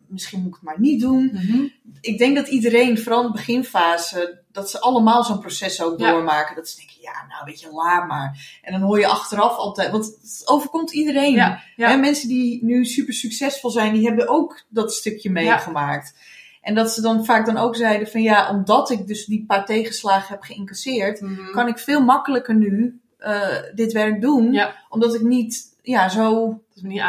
[0.09, 1.31] misschien moet ik het maar niet doen.
[1.33, 1.63] Mhm.
[2.01, 6.11] ik denk dat iedereen, vooral in de beginfase, dat ze allemaal zo'n proces ook Ja.
[6.11, 6.55] doormaken.
[6.57, 8.59] Dat ze denken, ja, nou weet je, laat maar.
[8.63, 11.33] En dan hoor je achteraf altijd, want het overkomt iedereen.
[11.35, 11.89] Ja, ja.
[11.89, 16.15] Hè, mensen die nu super succesvol zijn, die hebben ook dat stukje meegemaakt.
[16.61, 19.67] En dat ze dan vaak dan ook zeiden van ja, omdat ik dus die paar
[19.67, 21.51] tegenslagen heb geïncasseerd, Mhm.
[21.53, 24.53] kan ik veel makkelijker nu eh, dit werk doen.
[24.89, 26.61] Omdat ik niet ja, zo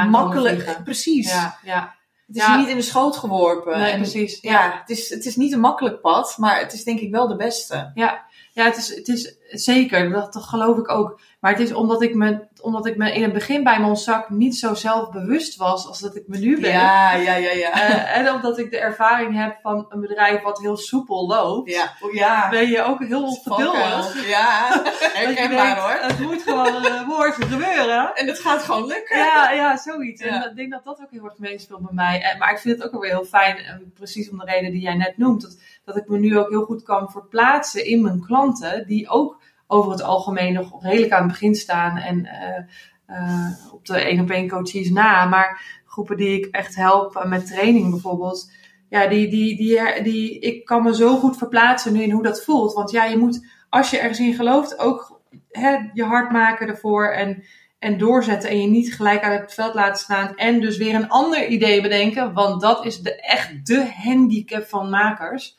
[0.10, 0.80] makkelijk.
[0.84, 1.30] Precies.
[1.32, 1.95] Ja, ja.
[2.28, 2.58] Het is Ja.
[2.58, 3.80] niet in de schoot geworpen.
[3.80, 4.38] Nee, en, precies.
[4.42, 7.28] ja, het, is, het is niet een makkelijk pad, maar het is denk ik wel
[7.28, 7.92] de beste.
[7.94, 11.20] Ja, het is, het is zeker, dat, dat geloof ik ook.
[11.40, 14.30] Maar het is omdat ik, me, omdat ik me in het begin bij mijn zak
[14.30, 16.72] niet zo zelfbewust was als dat ik me nu ben.
[16.72, 17.72] Ja, ja, ja, ja.
[17.72, 21.93] Eh, en omdat ik de ervaring heb van een bedrijf wat heel soepel loopt, ja.
[22.01, 22.49] Oh, ja.
[22.49, 23.43] ben je ook heel geduldig.
[23.43, 24.26] Valkuil.
[24.28, 26.09] Ja, herkenbaar denkt, hoor.
[26.09, 26.86] Het moet gewoon
[27.28, 28.15] uh, gebeuren.
[28.15, 29.18] En het gaat gewoon lukken.
[29.18, 30.24] Ja, ja, zoiets.
[30.24, 30.43] Ja.
[30.43, 32.22] En ik denk dat dat ook heel erg meespeelt bij mij.
[32.22, 34.82] En, maar ik vind het ook alweer heel fijn, en precies om de reden die
[34.82, 38.26] jij net noemt, dat, dat ik me nu ook heel goed kan verplaatsen in mijn
[38.26, 42.63] klanten, die ook over het algemeen nog redelijk aan het begin staan en eh,
[43.05, 45.26] eh, op de één op één coaches na.
[45.26, 48.51] Maar groepen die ik echt help met training bijvoorbeeld.
[48.89, 52.43] Ja, die, die, die, die, ik kan me zo goed verplaatsen nu in hoe dat
[52.43, 52.74] voelt.
[52.74, 57.07] Want ja, je moet, als je ergens in gelooft, ook hè, je hard maken ervoor
[57.07, 57.43] en,
[57.80, 58.49] en doorzetten.
[58.49, 60.36] En je niet gelijk aan het veld laten staan.
[60.36, 62.34] En dus weer een ander idee bedenken.
[62.34, 65.57] Want dat is de, echt de handicap van makers.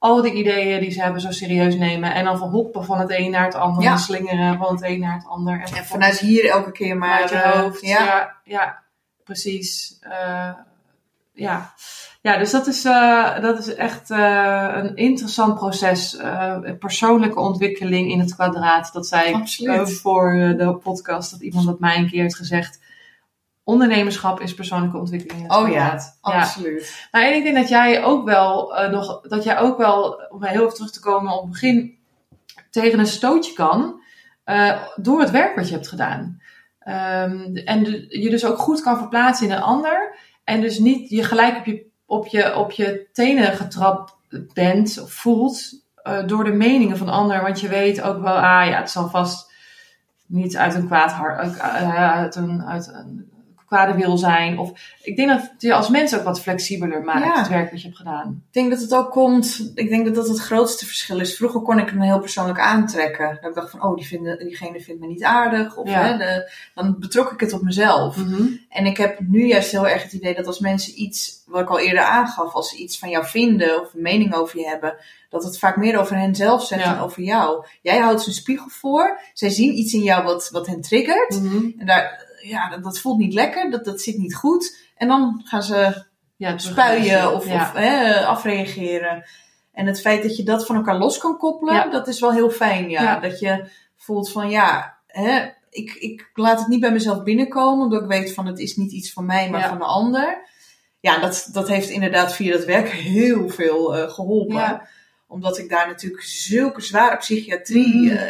[0.00, 2.14] Al die ideeën die ze hebben zo serieus nemen.
[2.14, 3.82] En dan van hoppen van het een naar het ander.
[3.82, 3.92] Ja.
[3.92, 5.60] En slingeren van het een naar het ander.
[5.74, 7.28] En vanuit hier elke keer maar.
[7.28, 7.80] vanuit je eh, hoofd.
[7.80, 8.04] Ja.
[8.04, 8.82] Ja, ja,
[9.24, 9.98] precies.
[10.00, 10.50] Eh,
[11.32, 11.72] ja.
[12.20, 16.16] ja, dus dat is, eh, dat is echt een interessant proces.
[16.78, 18.92] persoonlijke ontwikkeling in het kwadraat.
[18.92, 19.88] Dat zei ik Absoluut.
[19.88, 21.30] eh, voor de podcast.
[21.30, 22.80] Dat iemand dat mij een keer heeft gezegd.
[23.70, 27.08] Ondernemerschap is persoonlijke ontwikkeling Oh ja, absoluut.
[27.12, 30.44] Nou, en ik denk dat jij ook wel eh, nog, dat jij ook wel, om
[30.44, 31.98] heel even terug te komen op het begin,
[32.70, 34.02] tegen een stootje kan
[34.44, 36.40] eh, door het werk wat je hebt gedaan.
[36.78, 40.16] Ehm, en de- je dus ook goed kan verplaatsen in een ander.
[40.44, 44.14] En dus niet je gelijk op je, op je, op je tenen getrapt
[44.54, 45.60] bent of voelt
[45.94, 47.42] eh, door de meningen van de ander.
[47.42, 49.52] Want je weet ook wel, ah ja, het zal vast
[50.26, 53.30] niet uit een kwaad hart, uit een, uit een
[53.70, 54.58] kwade wil zijn.
[54.58, 57.38] Of ik denk dat je als mens ook wat flexibeler maakt, Ja.
[57.38, 58.42] het werk wat je hebt gedaan.
[58.46, 61.36] Ik denk dat het ook komt, ik denk dat dat het grootste verschil is.
[61.36, 63.38] Vroeger kon ik me heel persoonlijk aantrekken.
[63.40, 65.76] Dat ik dacht van, oh, die vinden, diegene vindt me niet aardig.
[65.76, 66.02] Of Ja.
[66.02, 68.16] hè, de, dan betrok ik het op mezelf.
[68.68, 71.68] En ik heb nu juist heel erg het idee dat als mensen iets, wat ik
[71.70, 74.94] al eerder aangaf, als ze iets van jou vinden of een mening over je hebben,
[75.28, 76.94] dat het vaak meer over hen zelf zegt Ja.
[76.94, 77.64] dan over jou.
[77.82, 81.40] Jij houdt ze een spiegel voor, zij zien iets in jou wat, wat hen triggert.
[81.42, 81.64] Mhm.
[81.78, 84.76] En daar, ja, dat, dat voelt niet lekker, dat, dat zit niet goed.
[84.96, 86.04] En dan gaan ze
[86.36, 87.60] Ja, spuien of, ja.
[87.60, 89.24] of hè, afreageren.
[89.72, 91.88] En het feit dat je dat van elkaar los kan koppelen, Ja.
[91.90, 92.88] dat is wel heel fijn.
[92.90, 93.20] Ja.
[93.20, 93.64] Dat je
[93.96, 98.34] voelt van ja, hè, ik, ik laat het niet bij mezelf binnenkomen, omdat ik weet
[98.34, 100.48] van het is niet iets van mij, maar van de ander.
[101.00, 104.82] Ja, dat, dat heeft inderdaad via dat werk heel veel eh, geholpen.
[105.28, 108.16] Omdat ik daar natuurlijk zulke zware psychiatrie Mm.
[108.16, 108.26] eh,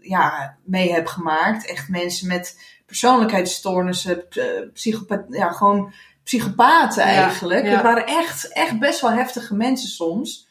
[0.00, 1.66] ja, mee heb gemaakt.
[1.66, 7.64] Echt mensen met persoonlijkheidsstoornissen, eh, psychopath, ja, gewoon psychopaten eigenlijk.
[7.64, 7.70] ja.
[7.70, 10.48] Het waren echt, echt best wel heftige mensen soms.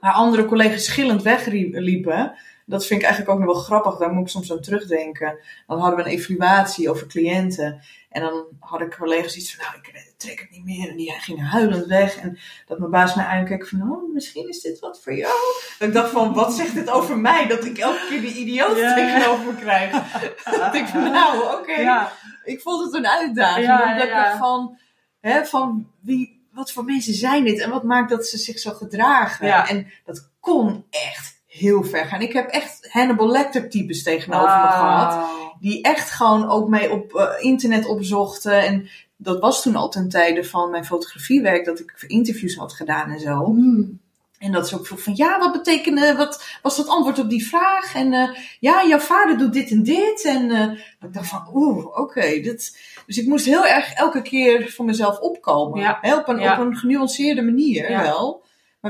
[0.00, 2.34] Waar andere collega's schillend wegliepen.
[2.68, 3.96] Dat vind ik eigenlijk ook nog wel grappig.
[3.96, 5.38] Daar moet ik soms aan terugdenken.
[5.66, 7.80] Dan hadden we een evaluatie over cliënten.
[8.10, 10.88] En dan hadden collega's iets van, nou, ik trek het niet meer.
[10.90, 12.16] En die gingen huilend weg.
[12.16, 15.34] En dat mijn baas mij aankeek van, oh, misschien is dit wat voor jou.
[15.78, 17.46] Dat ik dacht van, wat zegt dit over mij?
[17.46, 19.90] Dat ik elke keer die idioot tegenover krijg.
[20.60, 21.80] dat ik van, nou, oké.
[21.80, 22.12] Ja,
[22.44, 23.66] Ik vond het een uitdaging.
[23.66, 24.78] Ja, omdat ja, ik van,
[25.20, 27.60] hè, van wie, wat voor mensen zijn dit?
[27.60, 29.66] En wat maakt dat ze zich zo gedragen?
[29.66, 32.20] En dat kon echt heel ver gaan.
[32.20, 35.26] Ik heb echt Hannibal Lecter types tegenover me gehad.
[35.60, 38.62] Die echt gewoon ook mee op eh, internet opzochten.
[38.62, 41.64] En dat was toen al ten tijde van mijn fotografiewerk.
[41.64, 43.46] Dat ik interviews had gedaan en zo.
[43.46, 43.98] Mm.
[44.38, 47.46] En dat ze ook vroeg van, ja, wat betekende, wat was dat antwoord op die
[47.48, 47.94] vraag?
[47.94, 48.28] En eh,
[48.60, 50.24] ja, jouw vader doet dit en dit.
[50.24, 52.20] En eh, ik dacht van, oeh, oké.
[52.20, 55.80] dit dus ik moest heel erg elke keer voor mezelf opkomen.
[55.80, 55.98] Ja.
[56.00, 56.52] Hè, op, een, Ja.
[56.52, 58.02] op een genuanceerde manier Ja.
[58.02, 58.42] wel.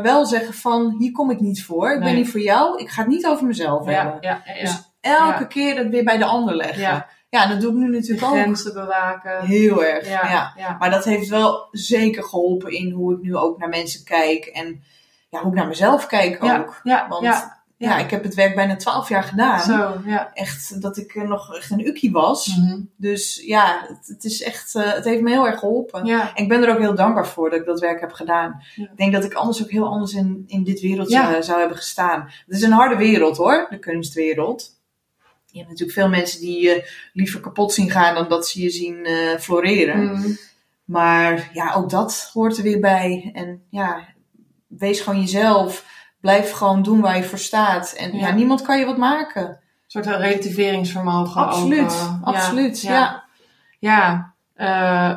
[0.02, 1.92] Maar wel zeggen van, hier kom ik niet voor.
[1.92, 2.78] Ik ben niet voor jou.
[2.80, 4.18] Ik ga het niet over mezelf Ja, hebben.
[4.20, 4.60] ja, ja.
[4.60, 7.06] Dus elke keer het weer bij de ander leggen.
[7.30, 7.46] Ja.
[7.46, 9.46] Dat doe ik nu natuurlijk ook Grenzen bewaken.
[9.46, 10.08] heel erg.
[10.08, 10.76] Ja.
[10.78, 14.44] Maar dat heeft wel zeker geholpen in hoe ik nu ook naar mensen kijk.
[14.46, 14.82] En
[15.28, 16.80] ja, hoe ik naar mezelf kijk ook.
[16.82, 19.60] ja, Want ja, ik heb het werk bijna twaalf jaar gedaan.
[19.60, 20.30] Zo, ja.
[20.34, 22.46] Echt dat ik nog echt een ukkie was.
[22.56, 22.80] Mhm.
[22.96, 26.04] Dus ja, het, het is echt, eh, het heeft me heel erg geholpen.
[26.06, 28.62] Ja, En ik ben er ook heel dankbaar voor dat ik dat werk heb gedaan.
[28.74, 28.84] Ja.
[28.84, 31.36] Ik denk dat ik anders ook heel anders in, in dit wereldje Ja.
[31.36, 32.20] eh, zou hebben gestaan.
[32.46, 34.76] Het is een harde wereld hoor, de kunstwereld.
[35.46, 38.70] Je hebt natuurlijk veel mensen die je liever kapot zien gaan dan dat ze je
[38.70, 40.04] zien eh, floreren.
[40.12, 40.30] Mhm.
[40.84, 43.30] Maar ja, ook dat hoort er weer bij.
[43.34, 44.08] En ja,
[44.66, 45.84] wees gewoon jezelf.
[46.20, 47.92] Blijf gewoon doen waar je voor staat.
[47.92, 48.34] En ja, Ja.
[48.34, 49.46] niemand kan je wat maken.
[49.48, 49.56] Een
[49.86, 51.46] soort relativeringsvermogen.
[51.46, 52.80] Absoluut, ook, eh, absoluut.
[52.80, 53.24] Ja.
[53.78, 54.32] Ja.
[54.54, 55.16] Eh,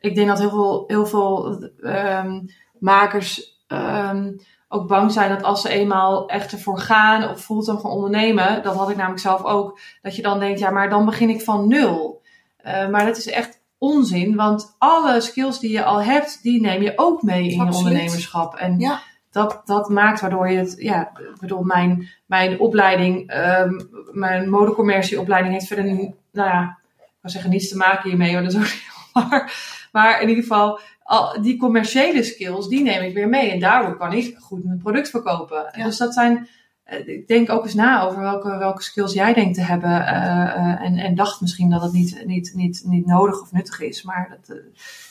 [0.00, 2.40] ik denk dat heel veel, heel veel ehm,
[2.78, 4.32] makers ehm,
[4.68, 8.74] ook bang zijn dat als ze eenmaal echt ervoor gaan of fulltime gaan ondernemen, dat
[8.76, 11.68] had ik namelijk zelf ook, dat je dan denkt, ja, maar dan begin ik van
[11.68, 12.22] nul.
[12.56, 16.82] Eh, maar dat is echt onzin, want alle skills die je al hebt, die neem
[16.82, 18.54] je ook mee in je ondernemerschap.
[18.54, 19.00] En Ja.
[19.38, 23.80] Dat, dat maakt waardoor je het, ja, ik bedoel, mijn, mijn opleiding, ehm,
[24.12, 28.52] mijn modecommercieopleiding heeft verder, nou ja, ik wil zeggen niets te maken hiermee, maar dat
[28.52, 29.76] is ook niet waar.
[29.92, 33.50] Maar in ieder geval, al, die commerciële skills, die neem ik weer mee.
[33.50, 35.68] En daardoor kan ik goed mijn product verkopen.
[35.72, 35.84] Ja.
[35.84, 36.48] Dus dat zijn,
[36.82, 40.06] eh, ik denk ook eens na over welke, welke skills jij denkt te hebben.
[40.06, 43.80] eh, eh, en, en dacht misschien dat het niet, niet, niet, niet nodig of nuttig
[43.80, 44.02] is.
[44.02, 44.56] Maar dat,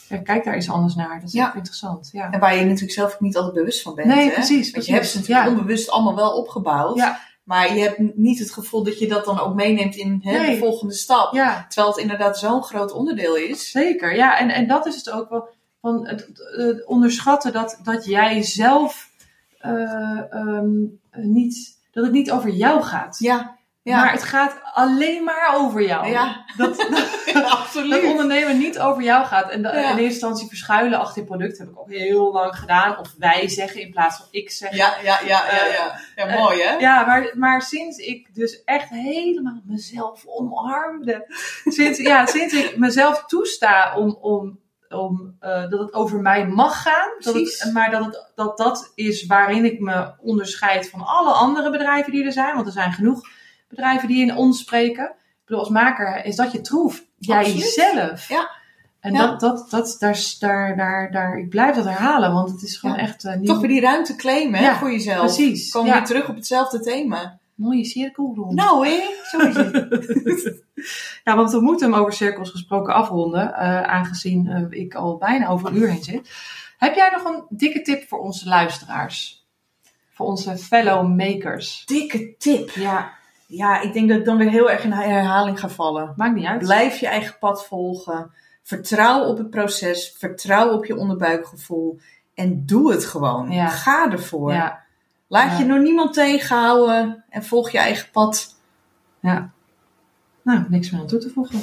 [0.09, 1.19] ja, kijk daar eens anders naar.
[1.19, 1.47] Dat is Ja.
[1.47, 2.09] ook interessant.
[2.11, 2.31] Ja.
[2.31, 4.07] En waar je natuurlijk zelf ook niet altijd bewust van bent.
[4.07, 4.33] Nee, hè?
[4.33, 6.97] precies, Want je hebt het natuurlijk onbewust allemaal wel opgebouwd.
[6.97, 7.19] Ja.
[7.43, 10.51] Maar je hebt niet het gevoel dat je dat dan ook meeneemt in hè, Nee.
[10.51, 11.33] de volgende stap.
[11.33, 13.71] ja, Terwijl het inderdaad zo'n groot onderdeel is.
[13.71, 14.39] Zeker, ja.
[14.39, 15.47] En, en dat is het ook wel.
[15.81, 16.27] Van het,
[16.57, 19.09] het onderschatten dat, dat jij zelf
[19.57, 20.69] eh, ehm,
[21.11, 21.77] niet.
[21.91, 23.19] Dat het niet over jou gaat.
[23.19, 23.56] Ja,
[23.87, 23.97] ja.
[23.97, 26.07] Maar het gaat alleen maar over jou.
[26.07, 26.45] Ja.
[26.57, 29.49] Dat, dat, Ja, dat ondernemen niet over jou gaat.
[29.49, 29.71] En Ja.
[29.71, 32.97] in eerste instantie verschuilen achter je product heb ik ook heel lang gedaan.
[32.97, 34.77] Of wij zeggen in plaats van ik zeggen.
[34.77, 35.99] Ja, ja, ja, ja, ja.
[36.15, 36.73] Ja, mooi hè?
[36.75, 41.25] Ja, maar, maar sinds ik dus echt helemaal mezelf omarmde.
[41.65, 44.59] Sinds, ja, sinds ik mezelf toesta om, om,
[44.89, 47.09] om eh, dat het over mij mag gaan.
[47.19, 51.69] Dat het, maar dat, het, dat dat is waarin ik me onderscheid van alle andere
[51.69, 52.55] bedrijven die er zijn.
[52.55, 53.21] Want er zijn genoeg
[53.67, 55.05] bedrijven die in ons spreken.
[55.05, 57.03] Ik bedoel, als maker is dat je troef.
[57.17, 58.27] Jijzelf.
[58.29, 58.49] Ja.
[58.99, 59.27] En Ja.
[59.27, 62.95] dat, dat, dat, daar, daar, daar, daar, ik blijf dat herhalen, want het is gewoon
[62.95, 63.01] Ja.
[63.01, 63.45] echt uh, nieuw.
[63.45, 65.19] Toch weer die ruimte claimen hè, Ja, voor jezelf.
[65.35, 65.71] Precies.
[65.71, 67.37] Kom weer terug op hetzelfde thema.
[67.55, 68.53] Mooie cirkel rond.
[68.53, 69.01] Nou hè,
[69.31, 70.63] zo is het.
[71.23, 75.47] Ja, want we moeten hem over cirkels gesproken afronden, eh, aangezien eh, ik al bijna
[75.47, 76.29] over een uur heen zit.
[76.77, 79.45] Heb jij nog een dikke tip voor onze luisteraars?
[80.13, 81.83] Voor onze fellow makers?
[81.85, 82.69] Dikke tip.
[82.69, 83.11] Ja,
[83.47, 86.13] Ja, ik denk dat ik dan weer heel erg in herhaling ga vallen.
[86.15, 86.59] maakt niet uit.
[86.59, 88.31] Blijf je eigen pad volgen.
[88.63, 90.15] Vertrouw op het proces.
[90.17, 91.99] Vertrouw op je onderbuikgevoel.
[92.33, 93.51] En doe het gewoon.
[93.51, 93.67] Ja.
[93.67, 94.53] Ga ervoor.
[94.53, 94.83] Ja,
[95.27, 95.57] Laat Ja.
[95.57, 97.23] je door niemand tegenhouden.
[97.29, 98.55] En volg je eigen pad.
[99.19, 99.51] ja.
[100.43, 101.59] Nou, niks meer aan toe te voegen.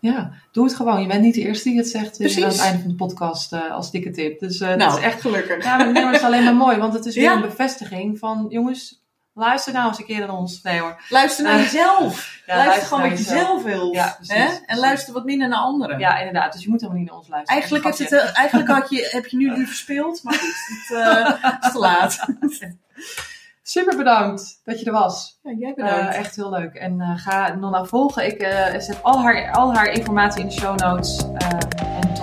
[0.00, 1.00] Ja, doe het gewoon.
[1.00, 2.42] Je bent niet de eerste die het zegt eh, Precies.
[2.44, 4.40] aan het einde van de podcast eh, als dikke tip.
[4.40, 5.64] Dus eh, dat nou, is echt gelukkig.
[5.64, 9.02] Ja, maar het is alleen maar mooi, want het is weer een bevestiging van, jongens,
[9.38, 10.62] luister nou eens een keer naar ons.
[10.62, 11.02] Nee hoor.
[11.08, 12.40] Luister naar Eh, jezelf.
[12.46, 13.92] ja, luister luister gewoon wat je zelf wil.
[13.92, 14.16] Ja.
[14.66, 15.98] En luister wat minder naar anderen.
[15.98, 16.52] Ja, inderdaad.
[16.52, 17.60] Dus je moet helemaal niet naar ons luisteren.
[17.60, 20.22] Eigenlijk, het, eh, eigenlijk had je, heb je nu uur verspeeld.
[20.22, 20.54] Maar goed,
[20.88, 20.96] het
[21.42, 22.18] eh, is te laat.
[23.62, 25.38] Super bedankt dat je er was.
[25.42, 26.14] Ja, jij bedankt.
[26.14, 26.74] Eh, echt heel leuk.
[26.74, 28.26] En eh, ga Nonna volgen.
[28.26, 31.24] Ik eh, zet al haar, al haar informatie in de show notes.
[31.38, 31.48] Eh,
[32.00, 32.14] en